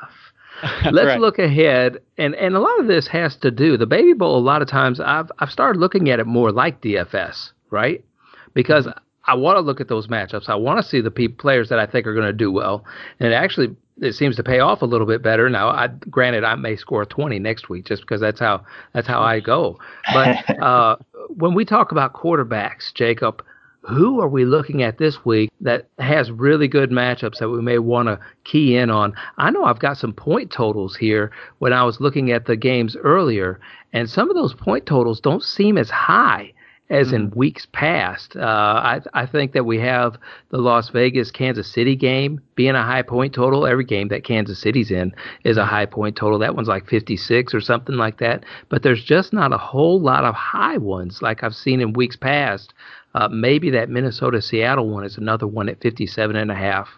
[0.90, 1.20] Let's right.
[1.20, 4.38] look ahead, and and a lot of this has to do the Baby Bowl.
[4.38, 8.04] A lot of times, I've I've started looking at it more like DFS, right?
[8.56, 8.88] Because
[9.26, 10.48] I want to look at those matchups.
[10.48, 12.84] I want to see the pe- players that I think are going to do well,
[13.20, 15.68] and it actually it seems to pay off a little bit better now.
[15.68, 18.64] I granted I may score 20 next week just because that's how
[18.94, 19.78] that's how I go.
[20.12, 20.96] But uh,
[21.28, 23.44] when we talk about quarterbacks, Jacob,
[23.82, 27.78] who are we looking at this week that has really good matchups that we may
[27.78, 29.12] want to key in on?
[29.36, 32.96] I know I've got some point totals here when I was looking at the games
[32.96, 33.60] earlier,
[33.92, 36.52] and some of those point totals don't seem as high
[36.88, 37.38] as in mm-hmm.
[37.38, 38.36] weeks past.
[38.36, 40.16] Uh, I, I think that we have
[40.50, 43.66] the Las Vegas Kansas City game being a high point total.
[43.66, 45.12] Every game that Kansas City's in
[45.44, 46.38] is a high point total.
[46.38, 48.44] That one's like 56 or something like that.
[48.68, 52.16] But there's just not a whole lot of high ones like I've seen in weeks
[52.16, 52.72] past.
[53.14, 56.88] Uh, maybe that Minnesota Seattle one is another one at 57 and a half.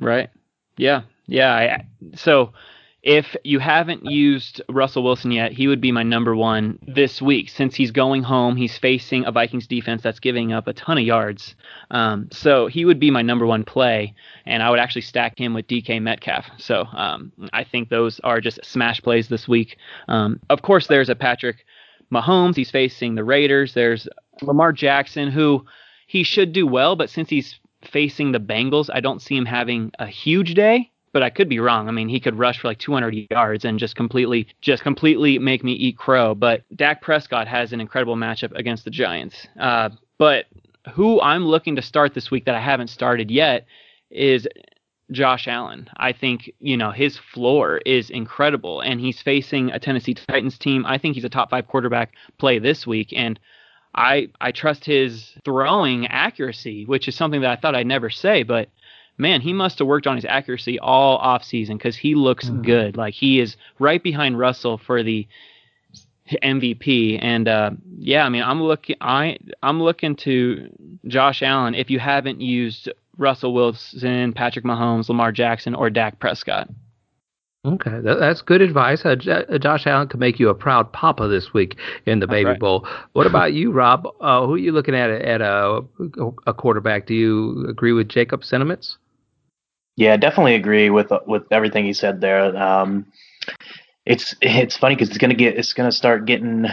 [0.00, 0.30] Right.
[0.76, 1.02] Yeah.
[1.26, 1.52] Yeah.
[1.54, 2.52] I, so
[3.02, 7.48] if you haven't used Russell Wilson yet, he would be my number one this week
[7.48, 8.54] since he's going home.
[8.54, 11.56] He's facing a Vikings defense that's giving up a ton of yards.
[11.90, 14.14] Um, so he would be my number one play,
[14.46, 16.46] and I would actually stack him with DK Metcalf.
[16.58, 19.78] So um, I think those are just smash plays this week.
[20.06, 21.64] Um, of course, there's a Patrick
[22.12, 22.54] Mahomes.
[22.54, 23.74] He's facing the Raiders.
[23.74, 24.08] There's
[24.42, 25.66] Lamar Jackson, who
[26.06, 29.90] he should do well, but since he's facing the Bengals, I don't see him having
[29.98, 31.88] a huge day but I could be wrong.
[31.88, 35.62] I mean, he could rush for like 200 yards and just completely, just completely make
[35.62, 36.34] me eat crow.
[36.34, 39.46] But Dak Prescott has an incredible matchup against the Giants.
[39.60, 40.46] Uh, but
[40.94, 43.66] who I'm looking to start this week that I haven't started yet
[44.10, 44.48] is
[45.10, 45.88] Josh Allen.
[45.96, 50.86] I think, you know, his floor is incredible and he's facing a Tennessee Titans team.
[50.86, 53.38] I think he's a top 5 quarterback play this week and
[53.94, 58.42] I I trust his throwing accuracy, which is something that I thought I'd never say,
[58.42, 58.70] but
[59.18, 62.64] man, he must have worked on his accuracy all off season because he looks mm.
[62.64, 62.96] good.
[62.96, 65.26] Like he is right behind Russell for the
[66.42, 67.18] MVP.
[67.20, 70.68] And uh, yeah, I mean, I'm looking, I I'm looking to
[71.06, 71.74] Josh Allen.
[71.74, 76.68] If you haven't used Russell Wilson, Patrick Mahomes, Lamar Jackson, or Dak Prescott.
[77.64, 79.04] Okay, that's good advice.
[79.04, 82.50] Uh, uh, Josh Allen could make you a proud papa this week in the Baby
[82.50, 82.58] right.
[82.58, 82.88] Bowl.
[83.12, 84.04] What about you, Rob?
[84.20, 85.80] Uh, who are you looking at at a,
[86.48, 87.06] a quarterback?
[87.06, 88.98] Do you agree with Jacob's sentiments?
[89.96, 92.56] Yeah, definitely agree with with everything he said there.
[92.56, 93.06] Um,
[94.06, 96.66] it's it's funny because it's gonna get it's gonna start getting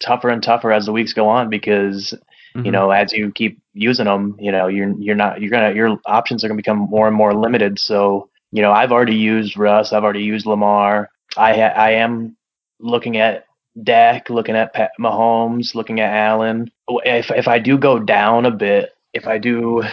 [0.00, 2.14] tougher and tougher as the weeks go on because
[2.56, 2.64] mm-hmm.
[2.64, 5.98] you know as you keep using them, you know you're you're not you're gonna your
[6.06, 7.78] options are gonna become more and more limited.
[7.78, 11.10] So you know I've already used Russ, I've already used Lamar.
[11.36, 12.36] I ha- I am
[12.80, 13.44] looking at
[13.82, 16.70] Dak, looking at Pat Mahomes, looking at Allen.
[16.88, 19.84] If if I do go down a bit, if I do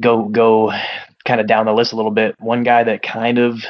[0.00, 0.72] go go
[1.24, 3.62] kind of down the list a little bit, one guy that kind of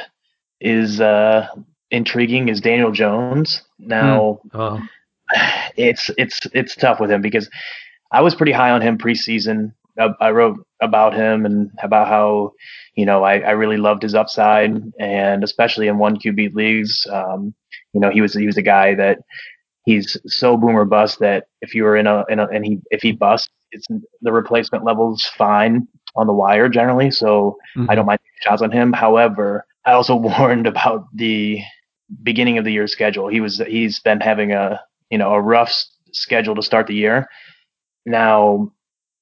[0.59, 1.47] is uh,
[1.91, 3.61] intriguing is Daniel Jones.
[3.79, 4.57] Now, hmm.
[4.59, 4.81] oh.
[5.77, 7.49] it's it's it's tough with him because
[8.11, 9.73] I was pretty high on him preseason.
[9.99, 12.51] I, I wrote about him and about how
[12.95, 17.53] you know I, I really loved his upside, and especially in one QB leagues, um,
[17.93, 19.19] you know he was he was a guy that
[19.85, 23.01] he's so boomer bust that if you were in a in a and he if
[23.01, 23.87] he busts, it's
[24.21, 27.89] the replacement level's fine on the wire generally, so mm-hmm.
[27.89, 28.93] I don't mind shots on him.
[28.93, 31.61] However, I also warned about the
[32.21, 33.27] beginning of the year schedule.
[33.27, 35.73] He was he's been having a you know a rough
[36.11, 37.27] schedule to start the year.
[38.05, 38.71] Now,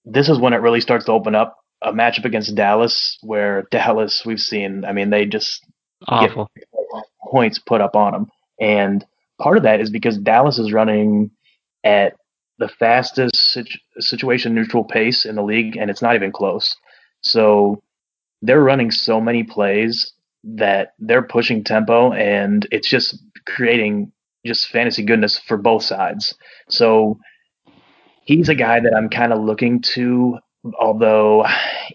[0.06, 1.58] this is when it really starts to open up.
[1.84, 4.86] A matchup against Dallas, where Dallas we've seen.
[4.86, 5.66] I mean, they just
[6.08, 6.48] awful
[7.32, 9.04] points put up on them, and
[9.42, 11.32] part of that is because Dallas is running
[11.84, 12.16] at
[12.62, 16.76] the fastest situ- situation neutral pace in the league, and it's not even close.
[17.22, 17.82] So
[18.44, 24.12] they're running so many plays that they're pushing tempo, and it's just creating
[24.46, 26.36] just fantasy goodness for both sides.
[26.70, 27.20] So
[28.26, 30.38] he's a guy that I'm kind of looking to,
[30.80, 31.46] although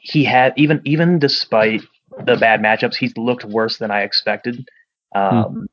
[0.02, 1.82] he had even even despite
[2.24, 4.68] the bad matchups, he's looked worse than I expected.
[5.14, 5.64] Um, hmm.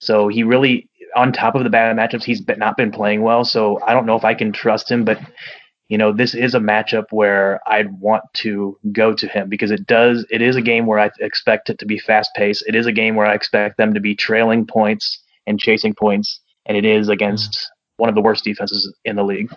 [0.00, 3.44] So he really, on top of the bad matchups, he's been, not been playing well.
[3.44, 5.18] So I don't know if I can trust him, but
[5.88, 9.86] you know, this is a matchup where I'd want to go to him because it
[9.86, 10.24] does.
[10.30, 12.64] It is a game where I expect it to be fast paced.
[12.66, 16.40] It is a game where I expect them to be trailing points and chasing points,
[16.64, 19.54] and it is against one of the worst defenses in the league.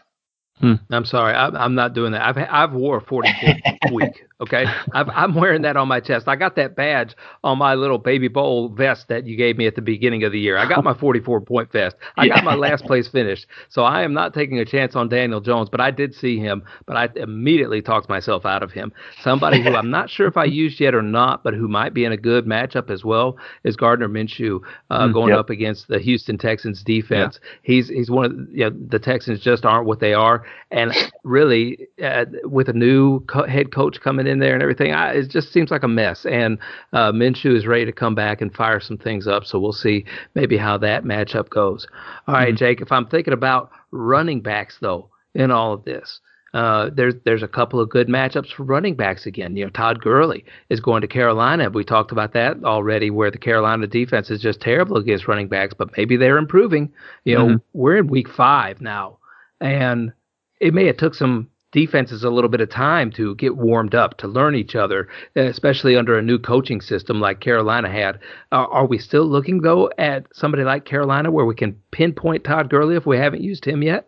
[0.59, 0.73] Hmm.
[0.89, 2.21] I'm sorry, I, I'm not doing that.
[2.21, 3.53] I've I've wore a 44
[3.93, 4.25] week.
[4.41, 6.27] Okay, I've, I'm wearing that on my chest.
[6.27, 9.75] I got that badge on my little baby bowl vest that you gave me at
[9.75, 10.57] the beginning of the year.
[10.57, 11.95] I got my 44 point vest.
[12.17, 12.35] I yeah.
[12.35, 13.47] got my last place finish.
[13.69, 16.63] So I am not taking a chance on Daniel Jones, but I did see him.
[16.85, 18.91] But I immediately talked myself out of him.
[19.21, 22.03] Somebody who I'm not sure if I used yet or not, but who might be
[22.03, 25.39] in a good matchup as well is Gardner Minshew uh, mm, going yep.
[25.39, 27.39] up against the Houston Texans defense.
[27.41, 27.49] Yeah.
[27.61, 30.93] He's he's one of you know, the Texans just aren't what they are, and
[31.23, 34.93] really uh, with a new co- head coach coming in there and everything.
[34.93, 36.25] I, it just seems like a mess.
[36.25, 36.57] And
[36.93, 39.45] uh, Minshew is ready to come back and fire some things up.
[39.45, 41.87] So we'll see maybe how that matchup goes.
[42.27, 42.57] All right, mm-hmm.
[42.57, 42.81] Jake.
[42.81, 46.19] If I'm thinking about running backs though in all of this.
[46.55, 49.57] Uh, there's there's a couple of good matchups for running backs again.
[49.57, 51.69] You know, Todd Gurley is going to Carolina.
[51.69, 55.73] We talked about that already, where the Carolina defense is just terrible against running backs,
[55.77, 56.93] but maybe they're improving.
[57.25, 57.57] You know, mm-hmm.
[57.73, 59.17] we're in week five now,
[59.59, 60.13] and
[60.61, 64.17] it may have took some defenses a little bit of time to get warmed up,
[64.17, 68.17] to learn each other, especially under a new coaching system like Carolina had.
[68.53, 72.69] Uh, are we still looking, though, at somebody like Carolina where we can pinpoint Todd
[72.69, 74.07] Gurley if we haven't used him yet?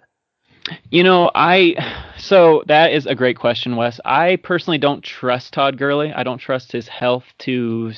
[0.89, 1.75] You know, I
[2.17, 3.99] so that is a great question, Wes.
[4.05, 6.13] I personally don't trust Todd Gurley.
[6.13, 7.91] I don't trust his health to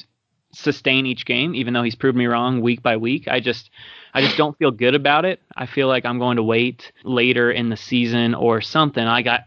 [0.51, 3.27] sustain each game, even though he's proved me wrong week by week.
[3.27, 3.69] I just
[4.13, 5.39] I just don't feel good about it.
[5.55, 9.05] I feel like I'm going to wait later in the season or something.
[9.05, 9.41] I got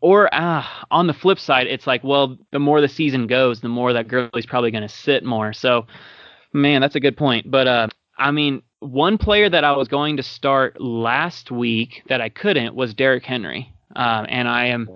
[0.00, 3.68] or uh, on the flip side, it's like, well, the more the season goes, the
[3.68, 5.52] more that Gurley's probably going to sit more.
[5.52, 5.86] So,
[6.52, 7.50] man, that's a good point.
[7.50, 12.20] But uh, I mean, one player that I was going to start last week that
[12.20, 14.88] I couldn't was Derrick Henry, um, and I am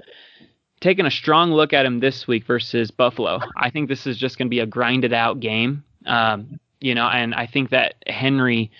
[0.81, 3.41] taking a strong look at him this week versus Buffalo.
[3.57, 7.07] I think this is just going to be a grinded out game, um, you know,
[7.07, 8.71] and I think that Henry,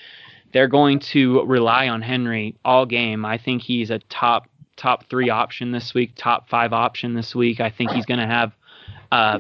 [0.53, 3.25] they're going to rely on Henry all game.
[3.25, 4.49] I think he's a top
[4.83, 7.61] top three option this week, top five option this week.
[7.61, 8.53] I think he's going to have
[9.12, 9.38] uh,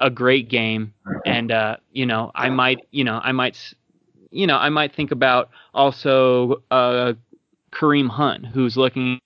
[0.00, 0.94] a great game,
[1.26, 3.58] and uh, you know, I might, you know, I might,
[4.30, 7.12] you know, I might think about also uh,
[7.70, 9.18] Kareem Hunt, who's looking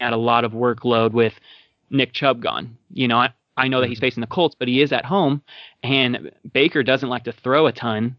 [0.00, 1.34] at a lot of workload with
[1.90, 2.76] Nick Chubb gone.
[2.92, 5.42] You know, I, I know that he's facing the Colts, but he is at home,
[5.84, 8.16] and Baker doesn't like to throw a ton.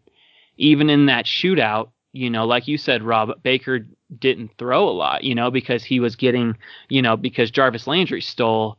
[0.55, 3.85] Even in that shootout, you know, like you said, Rob, Baker
[4.19, 6.55] didn't throw a lot, you know, because he was getting,
[6.89, 8.77] you know, because Jarvis Landry stole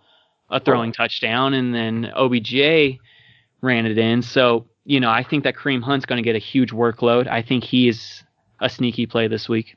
[0.50, 2.98] a throwing touchdown and then OBJ
[3.60, 4.22] ran it in.
[4.22, 7.28] So, you know, I think that Kareem Hunt's going to get a huge workload.
[7.28, 8.22] I think he is
[8.60, 9.76] a sneaky play this week.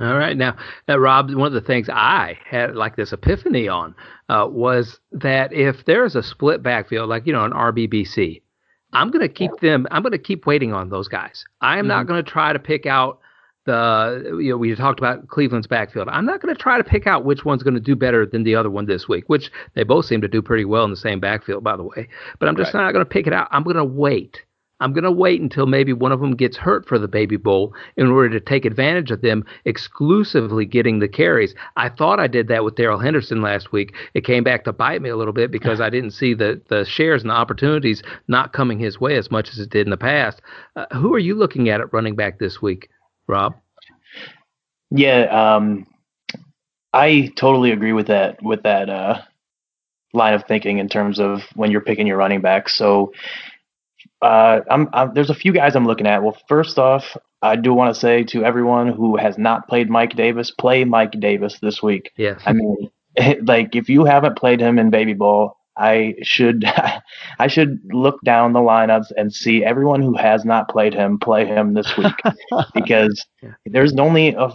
[0.00, 0.36] All right.
[0.36, 0.56] Now,
[0.88, 3.94] uh, Rob, one of the things I had like this epiphany on
[4.30, 8.40] uh, was that if there is a split backfield, like, you know, an RBBC,
[8.94, 11.44] I'm going to keep them, I'm going to keep waiting on those guys.
[11.60, 11.88] I am mm-hmm.
[11.88, 13.20] not going to try to pick out
[13.70, 16.08] the you know we talked about Cleveland's backfield.
[16.08, 18.42] I'm not going to try to pick out which one's going to do better than
[18.42, 20.96] the other one this week, which they both seem to do pretty well in the
[20.96, 22.08] same backfield, by the way.
[22.38, 22.82] But I'm just right.
[22.82, 23.48] not going to pick it out.
[23.50, 24.42] I'm going to wait.
[24.82, 27.74] I'm going to wait until maybe one of them gets hurt for the Baby Bowl
[27.98, 31.54] in order to take advantage of them exclusively getting the carries.
[31.76, 33.94] I thought I did that with Darrell Henderson last week.
[34.14, 36.86] It came back to bite me a little bit because I didn't see the, the
[36.86, 39.98] shares and the opportunities not coming his way as much as it did in the
[39.98, 40.40] past.
[40.76, 42.88] Uh, who are you looking at at running back this week?
[43.30, 43.54] Rob?
[44.90, 45.86] Yeah, um,
[46.92, 49.22] I totally agree with that with that uh,
[50.12, 52.68] line of thinking in terms of when you're picking your running back.
[52.68, 53.12] So
[54.22, 56.22] uh, I'm, I'm, there's a few guys I'm looking at.
[56.22, 60.14] Well, first off, I do want to say to everyone who has not played Mike
[60.16, 62.12] Davis, play Mike Davis this week.
[62.16, 62.42] Yes.
[62.44, 62.90] I mean,
[63.42, 66.64] like if you haven't played him in Baby Bowl, I should
[67.38, 71.46] I should look down the lineups and see everyone who has not played him play
[71.46, 72.14] him this week
[72.74, 73.24] because
[73.66, 74.50] there's only a,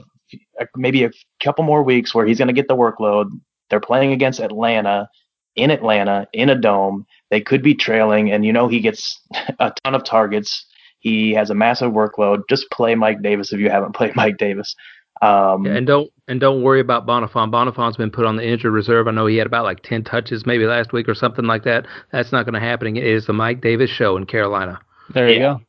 [0.75, 1.11] maybe a
[1.43, 3.27] couple more weeks where he's going to get the workload.
[3.69, 5.09] They're playing against Atlanta
[5.55, 7.05] in Atlanta in a dome.
[7.31, 9.19] They could be trailing, and you know he gets
[9.59, 10.65] a ton of targets.
[10.99, 12.41] He has a massive workload.
[12.49, 14.75] Just play Mike Davis if you haven't played Mike Davis.
[15.21, 17.51] Um, yeah, and don't and don't worry about Bonnafon.
[17.51, 19.07] Bonnafon's been put on the injured reserve.
[19.07, 21.85] I know he had about like ten touches maybe last week or something like that.
[22.11, 22.97] That's not going to happen.
[22.97, 24.79] It is the Mike Davis show in Carolina.
[25.13, 25.61] There you yeah, go.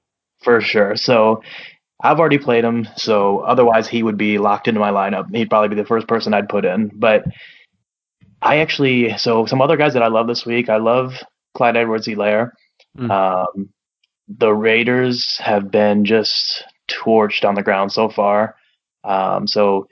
[0.43, 0.97] For sure.
[0.97, 1.43] So
[2.03, 2.89] I've already played him.
[2.97, 5.35] So otherwise he would be locked into my lineup.
[5.35, 6.91] He'd probably be the first person I'd put in.
[6.95, 7.25] But
[8.43, 10.69] I actually so some other guys that I love this week.
[10.69, 11.15] I love
[11.55, 12.51] Clyde Edwards-Helaire.
[12.99, 13.11] Mm.
[13.11, 13.71] Um,
[14.29, 18.57] the Raiders have been just torched on the ground so far.
[19.07, 19.89] Um, so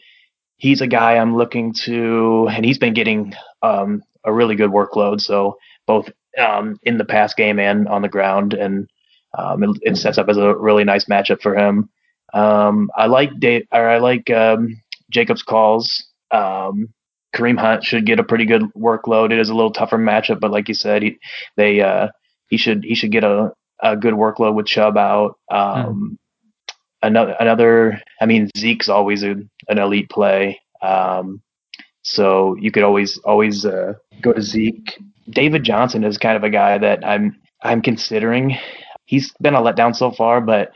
[0.57, 5.21] he's a guy I'm looking to, and he's been getting um, a really good workload.
[5.21, 5.57] So
[5.87, 8.89] both um, in the pass game and on the ground, and
[9.39, 11.89] um, it, it, sets up as a really nice matchup for him.
[12.33, 16.05] Um, I like Dave, or I like um, Jacob's calls.
[17.35, 19.33] Kareem Hunt should get a pretty good workload.
[19.33, 21.19] It is a little tougher matchup, but like you said, he
[21.57, 22.09] they uh,
[22.49, 23.53] he should he should get a,
[23.83, 25.39] a good workload with Chubb out.
[25.51, 26.19] Um,
[27.07, 29.37] another another I mean Zeke's always a,
[29.69, 30.61] an elite play.
[30.83, 31.43] Um,
[32.03, 34.99] so you could always always uh, go to Zeke.
[35.31, 38.57] David Johnson is kind of a guy that I'm I'm considering.
[39.07, 40.73] He's been a letdown so far, but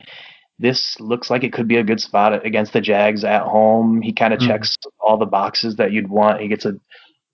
[0.58, 4.02] this looks like it could be a good spot against the Jags at home.
[4.02, 4.48] He kind of mm-hmm.
[4.48, 6.40] checks all the boxes that you'd want.
[6.40, 6.74] He gets a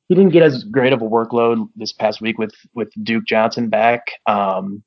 [0.09, 3.69] he didn't get as great of a workload this past week with with Duke Johnson
[3.69, 4.03] back.
[4.27, 4.83] Um,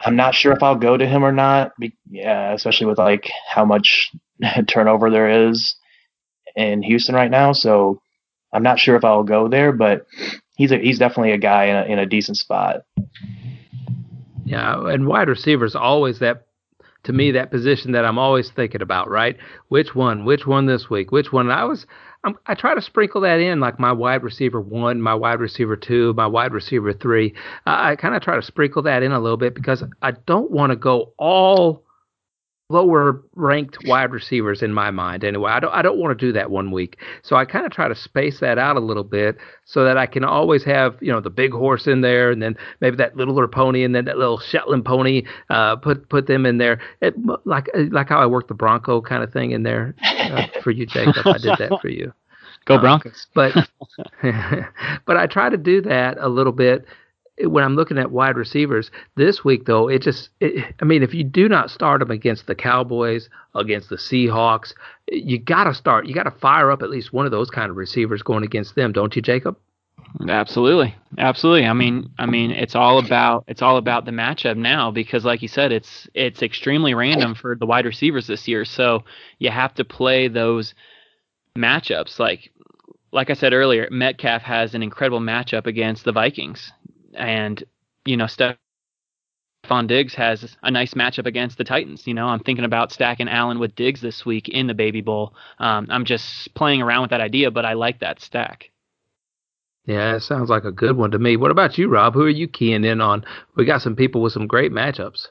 [0.00, 1.72] I'm not sure if I'll go to him or not.
[2.10, 4.12] Yeah, especially with like how much
[4.68, 5.76] turnover there is
[6.54, 7.52] in Houston right now.
[7.52, 8.00] So
[8.52, 10.06] I'm not sure if I'll go there, but
[10.56, 12.82] he's a, he's definitely a guy in a, in a decent spot.
[14.44, 16.46] Yeah, and wide receivers always that
[17.04, 19.36] to me that position that I'm always thinking about, right?
[19.68, 20.24] Which one?
[20.24, 21.12] Which one this week?
[21.12, 21.50] Which one?
[21.50, 21.86] I was
[22.26, 25.76] I'm, i try to sprinkle that in, like my wide receiver one, my wide receiver
[25.76, 27.32] two, my wide receiver three.
[27.66, 30.70] I kind of try to sprinkle that in a little bit because I don't want
[30.70, 31.85] to go all
[32.68, 35.52] lower ranked wide receivers in my mind anyway.
[35.52, 36.98] I don't I don't want to do that one week.
[37.22, 40.06] So I kind of try to space that out a little bit so that I
[40.06, 43.46] can always have, you know, the big horse in there and then maybe that littler
[43.46, 46.80] pony and then that little Shetland pony uh, put put them in there.
[47.00, 47.14] It,
[47.44, 50.86] like like how I worked the Bronco kind of thing in there uh, for you
[50.86, 51.26] Jacob.
[51.26, 52.12] I did that for you.
[52.64, 53.28] Go Broncos.
[53.36, 53.68] Um, but
[55.06, 56.84] but I try to do that a little bit
[57.40, 61.12] when I'm looking at wide receivers this week, though, it just, it, I mean, if
[61.12, 64.72] you do not start them against the Cowboys, against the Seahawks,
[65.10, 67.70] you got to start, you got to fire up at least one of those kind
[67.70, 69.56] of receivers going against them, don't you, Jacob?
[70.28, 71.66] Absolutely, absolutely.
[71.66, 75.42] I mean, I mean, it's all about it's all about the matchup now because, like
[75.42, 78.64] you said, it's it's extremely random for the wide receivers this year.
[78.64, 79.04] So
[79.38, 80.74] you have to play those
[81.58, 82.18] matchups.
[82.18, 82.50] Like
[83.12, 86.72] like I said earlier, Metcalf has an incredible matchup against the Vikings
[87.16, 87.62] and
[88.04, 92.06] you know Stefon Diggs has a nice matchup against the Titans.
[92.06, 95.34] You know, I'm thinking about stacking Allen with Diggs this week in the Baby Bowl.
[95.58, 98.70] Um, I'm just playing around with that idea, but I like that stack.
[99.86, 101.36] Yeah, it sounds like a good one to me.
[101.36, 102.14] What about you, Rob?
[102.14, 103.24] Who are you keying in on?
[103.54, 105.28] We got some people with some great matchups.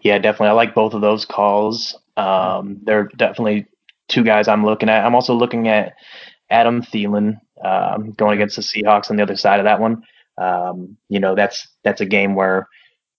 [0.00, 0.48] Yeah, definitely.
[0.48, 1.96] I like both of those calls.
[2.16, 3.66] Um, they're definitely
[4.08, 5.04] two guys I'm looking at.
[5.04, 5.94] I'm also looking at
[6.50, 10.02] Adam Thielen um, going against the Seahawks on the other side of that one.
[10.38, 12.68] Um, you know, that's that's a game where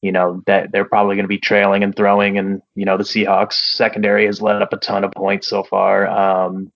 [0.02, 3.04] you know that they're probably going to be trailing and throwing, and you know the
[3.04, 6.08] Seahawks secondary has let up a ton of points so far.
[6.08, 6.72] Um,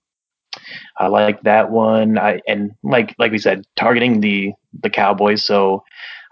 [0.98, 2.18] I like that one.
[2.18, 5.44] I and like like we said, targeting the the Cowboys.
[5.44, 5.84] So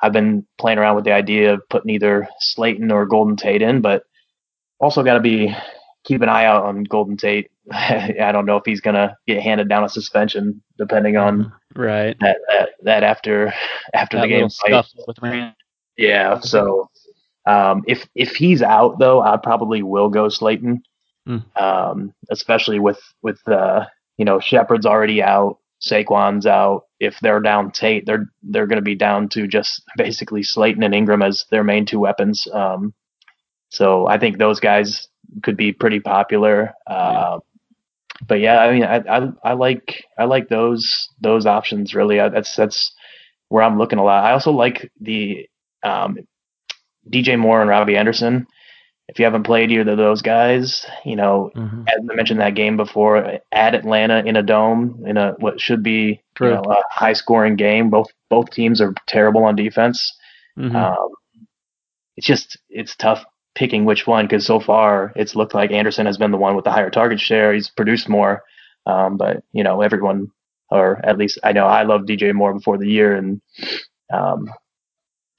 [0.01, 3.82] I've been playing around with the idea of putting either Slayton or Golden Tate in,
[3.82, 4.03] but
[4.80, 5.56] also got to be
[6.03, 7.51] keep an eye out on Golden Tate.
[7.72, 12.38] I don't know if he's gonna get handed down a suspension, depending on right that
[12.49, 13.53] that, that after
[13.93, 14.86] after that the game fight.
[15.07, 15.55] with Rand.
[15.97, 16.89] Yeah, so
[17.45, 20.84] um, if if he's out though, I probably will go Slayton,
[21.28, 21.61] mm.
[21.61, 23.86] um, especially with with uh,
[24.17, 26.86] you know Shepard's already out, Saquon's out.
[26.99, 30.93] If they're down Tate, they're they're going to be down to just basically Slayton and
[30.93, 32.47] Engram as their main two weapons.
[32.51, 32.93] Um,
[33.69, 35.07] so I think those guys
[35.43, 36.73] could be pretty popular.
[36.88, 37.39] Uh,
[38.28, 42.20] but yeah, I mean, I, I, I like I like those those options really.
[42.20, 42.93] I, that's that's
[43.49, 44.24] where I'm looking a lot.
[44.24, 45.47] I also like the
[45.84, 46.18] um,
[47.09, 48.47] DJ Moore and Robbie Anderson.
[49.07, 51.82] If you haven't played either of those guys, you know, mm-hmm.
[51.88, 55.84] as I mentioned that game before at Atlanta in a dome in a what should
[55.84, 57.91] be you know, a high scoring game.
[57.91, 60.11] Both both teams are terrible on defense.
[60.57, 60.76] Mm-hmm.
[60.76, 61.09] Um,
[62.18, 63.24] it's just it's tough
[63.56, 66.66] picking which one because so far it's looked like Anderson has been the one with
[66.66, 67.53] the higher target share.
[67.53, 68.43] He's produced more,
[68.86, 70.32] um, but you know everyone,
[70.70, 73.41] or at least I know I loved DJ Moore before the year, and
[74.14, 74.47] um,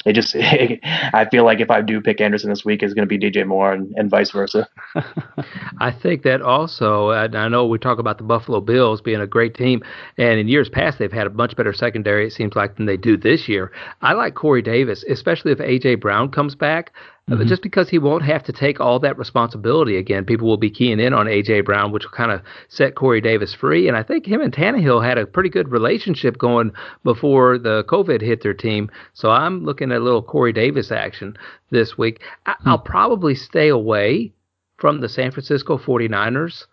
[0.06, 3.18] They just, I feel like if I do pick Anderson this week, it's going to
[3.18, 4.68] be DJ Moore and, and vice versa.
[5.80, 9.54] I think that also, I know we talk about the Buffalo Bills being a great
[9.56, 9.82] team,
[10.16, 12.28] and in years past they've had a much better secondary.
[12.28, 13.72] It seems like than they do this year.
[14.00, 16.92] I like Corey Davis, especially if AJ Brown comes back.
[17.28, 17.48] Mm-hmm.
[17.48, 21.00] Just because he won't have to take all that responsibility again, people will be keying
[21.00, 23.88] in on AJ Brown, which will kind of set Corey Davis free.
[23.88, 26.70] And I think him and Tannehill had a pretty good relationship going
[27.02, 28.88] before the COVID hit their team.
[29.12, 31.36] So I'm looking at a little Corey Davis action
[31.70, 32.22] this week.
[32.46, 32.68] I, hmm.
[32.68, 34.32] I'll probably stay away
[34.76, 36.66] from the San Francisco 49ers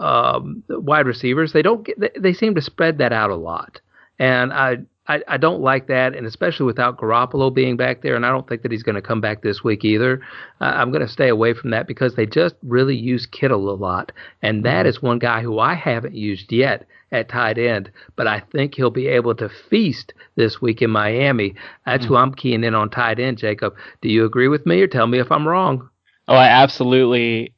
[0.00, 1.52] um, wide receivers.
[1.52, 3.80] They don't get, they, they seem to spread that out a lot.
[4.18, 8.24] And I I, I don't like that, and especially without Garoppolo being back there, and
[8.24, 10.22] I don't think that he's going to come back this week either.
[10.60, 13.76] Uh, I'm going to stay away from that because they just really use Kittle a
[13.76, 15.06] lot, and that mm-hmm.
[15.06, 19.08] one guy who I haven't used yet at tight end, but I think he'll be
[19.08, 21.54] able to feast this week in Miami.
[21.84, 22.14] That's mm-hmm.
[22.14, 23.74] who I'm keying in on tight end, Jacob.
[24.00, 25.88] Do you agree with me, or tell me if I'm wrong?
[26.28, 27.54] Oh, I absolutely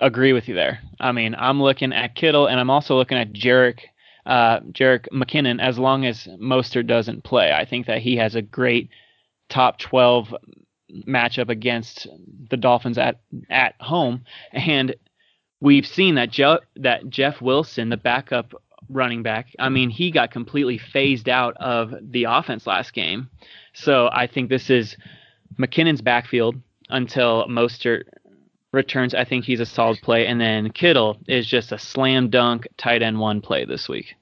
[0.00, 0.78] agree with you there.
[1.00, 3.80] I mean, I'm looking at Kittle, and I'm also looking at Jerick
[4.28, 7.50] uh, Jerick McKinnon as long as Mostert doesn't play.
[7.50, 8.90] I think that he has a great
[9.48, 10.34] top 12
[11.08, 12.06] matchup against
[12.50, 13.20] the Dolphins at
[13.50, 14.94] at home, and
[15.60, 18.54] we've seen that Je- that Jeff Wilson, the backup
[18.90, 23.30] running back, I mean, he got completely phased out of the offense last game.
[23.72, 24.96] So I think this is
[25.58, 26.56] McKinnon's backfield
[26.90, 28.04] until Mostert
[28.72, 29.14] returns.
[29.14, 33.02] I think he's a solid play, and then Kittle is just a slam dunk tight
[33.02, 34.14] end one play this week.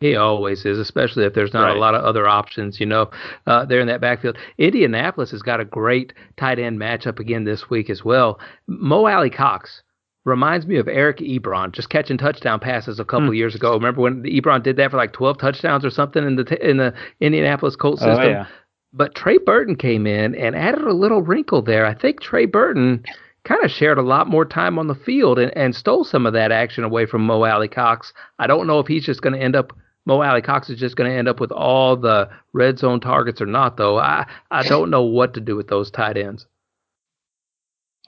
[0.00, 1.76] He always is, especially if there's not right.
[1.76, 3.10] a lot of other options, you know,
[3.46, 4.36] uh, there in that backfield.
[4.58, 8.38] Indianapolis has got a great tight end matchup again this week as well.
[8.66, 9.82] Mo Alie-Cox
[10.24, 13.36] reminds me of Eric Ebron, just catching touchdown passes a couple mm.
[13.36, 13.74] years ago.
[13.74, 16.78] Remember when Ebron did that for like 12 touchdowns or something in the t- in
[16.78, 18.26] the Indianapolis Colts oh, system?
[18.26, 18.46] Oh, yeah.
[18.92, 21.84] But Trey Burton came in and added a little wrinkle there.
[21.84, 23.04] I think Trey Burton
[23.44, 26.32] kind of shared a lot more time on the field and, and stole some of
[26.32, 28.12] that action away from Mo Alie-Cox.
[28.38, 29.72] I don't know if he's just going to end up
[30.06, 33.46] Mo Alie-Cox is just going to end up with all the red zone targets or
[33.46, 33.98] not, though.
[33.98, 36.46] I I don't know what to do with those tight ends.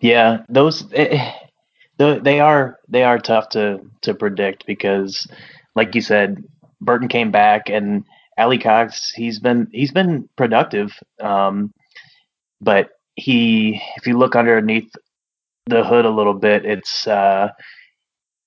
[0.00, 1.32] Yeah, those eh,
[1.98, 5.26] eh, they are they are tough to to predict because,
[5.74, 6.44] like you said,
[6.82, 8.04] Burton came back and
[8.36, 11.72] Alie-Cox he's been he's been productive, um,
[12.60, 14.90] but he if you look underneath
[15.66, 17.50] the hood a little bit, it's uh,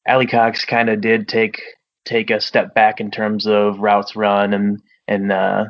[0.08, 1.62] Alie-Cox kind of did take
[2.06, 5.66] take a step back in terms of routes run and and uh,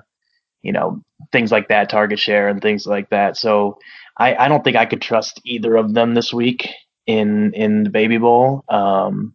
[0.61, 3.35] you know things like that, target share and things like that.
[3.37, 3.77] So
[4.17, 6.69] I, I don't think I could trust either of them this week
[7.07, 8.63] in in the Baby Bowl.
[8.69, 9.33] Um,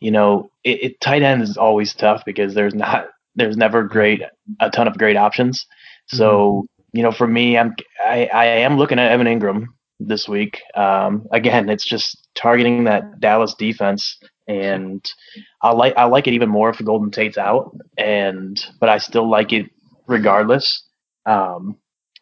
[0.00, 4.22] you know, it, it, tight end is always tough because there's not there's never great
[4.60, 5.66] a ton of great options.
[6.08, 6.98] So mm-hmm.
[6.98, 7.74] you know, for me, I'm
[8.04, 9.68] I, I am looking at Evan Engram
[10.06, 10.60] this week.
[10.74, 15.08] Um, again, it's just targeting that Dallas defense and
[15.62, 19.28] I like I like it even more if Golden Tate's out, and but I still
[19.28, 19.66] like it
[20.06, 20.84] regardless.
[21.26, 21.76] Um,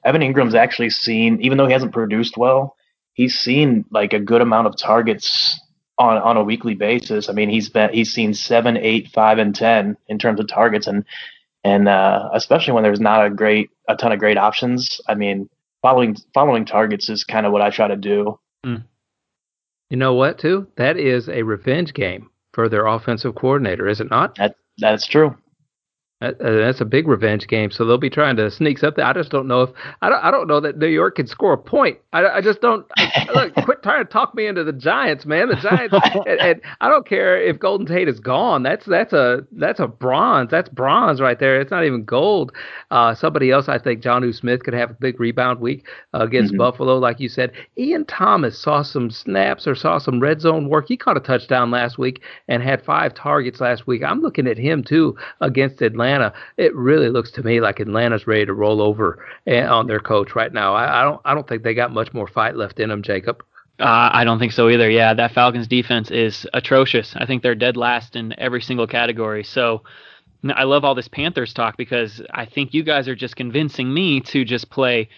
[0.05, 2.77] Evan Engram's actually seen, even though he hasn't produced well,
[3.15, 5.59] he's seen like a good amount of targets
[5.99, 7.29] on on a weekly basis.
[7.29, 10.87] I mean, he's been he's seen seven, eight, five, and ten in terms of targets,
[10.87, 11.05] and
[11.65, 15.01] and uh, especially when there's not a great a ton of great options.
[15.09, 15.49] I mean,
[15.83, 18.39] following following targets is kind of what I try to do.
[18.65, 18.85] Mm.
[19.91, 20.69] You know what, too?
[20.77, 24.37] That is a revenge game for their offensive coordinator, is it not?
[24.37, 25.37] That that's true.
[26.21, 29.03] Uh, that's a big revenge game, so they'll be trying to sneak something.
[29.03, 29.71] I just don't know if
[30.03, 30.23] I don't.
[30.23, 31.99] I don't know that New York can score a point.
[32.13, 32.85] I, I just don't.
[32.99, 35.49] I, look, quit trying to talk me into the Giants, man.
[35.49, 35.95] The Giants,
[36.27, 38.63] and, and, I don't care if Golden Tate is gone.
[38.63, 40.51] That's that's a that's a bronze.
[40.51, 41.59] That's bronze right there.
[41.59, 42.53] It's not even gold.
[42.91, 46.53] Uh, somebody else, I think, Jonnu Smith could have a big rebound week uh, against
[46.53, 46.59] mm-hmm.
[46.59, 47.53] Buffalo, like you said.
[47.79, 50.85] Ian Thomas saw some snaps or saw some red zone work.
[50.89, 54.03] He caught a touchdown last week and had five targets last week.
[54.03, 56.10] I'm looking at him too against Atlanta.
[56.11, 60.01] Atlanta, it really looks to me like Atlanta's ready to roll over eh, on their
[60.01, 60.75] coach right now.
[60.75, 63.43] I, I don't I don't think they got much more fight left in them, Jacob.
[63.79, 64.91] Uh, I don't think so either.
[64.91, 67.15] Yeah, that Falcons defense is atrocious.
[67.17, 69.43] I think they're dead last in every single category.
[69.43, 69.83] So
[70.55, 74.21] I love all this Panthers talk because I think you guys are just convincing me
[74.21, 75.09] to just play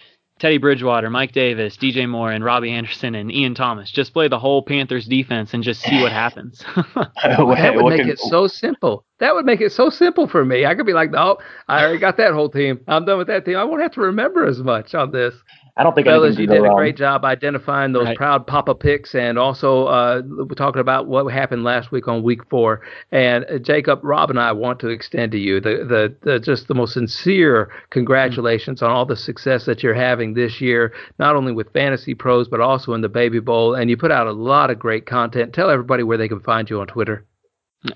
[0.43, 3.89] Teddy Bridgewater, Mike Davis, DJ Moore, and Robbie Anderson and Ian Thomas.
[3.89, 6.61] Just play the whole Panthers defense and just see what happens.
[7.23, 9.05] that would make it so simple.
[9.19, 10.65] That would make it so simple for me.
[10.65, 11.37] I could be like, no,
[11.69, 12.81] I already got that whole team.
[12.89, 13.55] I'm done with that team.
[13.55, 15.33] I won't have to remember as much on this.
[15.75, 16.75] I don't think Fellas, you anything can did a wrong.
[16.75, 18.17] great job identifying those Right.
[18.17, 22.47] proud Papa picks, and also uh, we're talking about what happened last week on week
[22.47, 22.81] four.
[23.11, 26.67] And uh, Jacob, Rob, and I want to extend to you the, the, the just
[26.67, 31.51] the most sincere congratulations on all the success that you're having this year, not only
[31.53, 33.73] with Fantasy Pros but also in the Baby Bowl.
[33.73, 35.53] And you put out a lot of great content.
[35.53, 37.25] Tell everybody where they can find you on Twitter.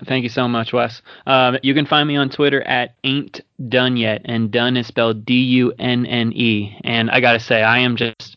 [0.04, 1.00] Thank you so much, Wes.
[1.26, 5.24] Um, you can find me on Twitter at ain't done yet, and Dunne is spelled
[5.24, 6.78] D U N N E.
[6.84, 8.36] And I gotta say, I am just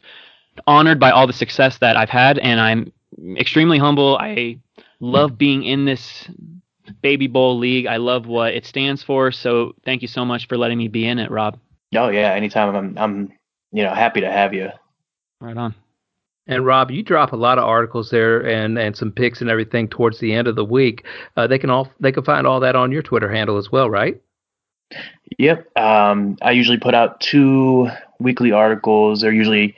[0.66, 2.94] honored by all the success that I've had, and I'm
[3.38, 4.18] extremely humble.
[4.18, 4.60] I
[5.02, 6.30] love being in this
[7.02, 7.86] Baby Bowl league.
[7.86, 9.32] I love what it stands for.
[9.32, 11.60] So thank you so much for letting me be in it, Rob.
[11.96, 13.34] Oh yeah, anytime I'm I'm
[13.72, 14.70] you know happy to have you.
[15.42, 15.76] Right on.
[16.52, 19.88] And Rob, you drop a lot of articles there and, and some picks and everything
[19.88, 21.06] towards the end of the week.
[21.38, 23.90] Uh, they can all they can find all that on your Twitter handle as well,
[23.90, 24.22] right?
[25.40, 25.66] Yep.
[25.78, 27.88] Um, I usually put out two
[28.20, 29.22] weekly articles.
[29.22, 29.74] They're usually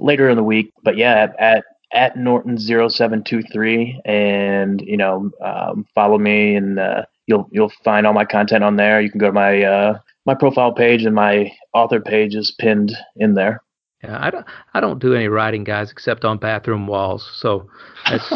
[0.00, 6.18] later in the week, but yeah, at at, Norton 0723 and you know um, follow
[6.18, 9.00] me and uh, you'll you'll find all my content on there.
[9.00, 12.92] You can go to my uh, my profile page and my author page is pinned
[13.14, 13.62] in there.
[14.04, 17.28] Yeah, I don't I don't do any writing, guys, except on bathroom walls.
[17.34, 17.68] So
[18.08, 18.32] that's,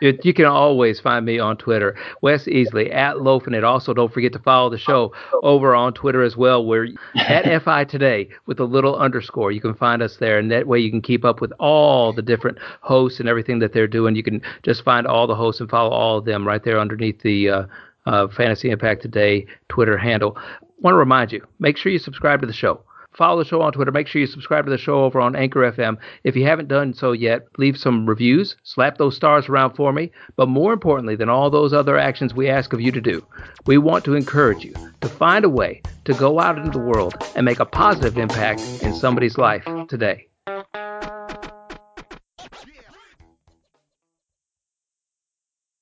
[0.00, 3.62] you, can always find me on Twitter, Wes Easley at Loafinit.
[3.62, 5.14] Also, don't forget to follow the show
[5.44, 6.66] over on Twitter as well.
[6.66, 9.52] We're at FI Today with a little underscore.
[9.52, 12.22] You can find us there, and that way you can keep up with all the
[12.22, 14.16] different hosts and everything that they're doing.
[14.16, 17.20] You can just find all the hosts and follow all of them right there underneath
[17.22, 17.62] the uh,
[18.06, 20.36] uh, Fantasy Impact Today Twitter handle.
[20.80, 22.80] Want to remind you, make sure you subscribe to the show.
[23.14, 23.90] Follow the show on Twitter.
[23.90, 25.96] Make sure you subscribe to the show over on Anchor FM.
[26.24, 30.12] If you haven't done so yet, leave some reviews, slap those stars around for me.
[30.36, 33.26] But more importantly than all those other actions we ask of you to do,
[33.66, 37.14] we want to encourage you to find a way to go out into the world
[37.34, 40.28] and make a positive impact in somebody's life today.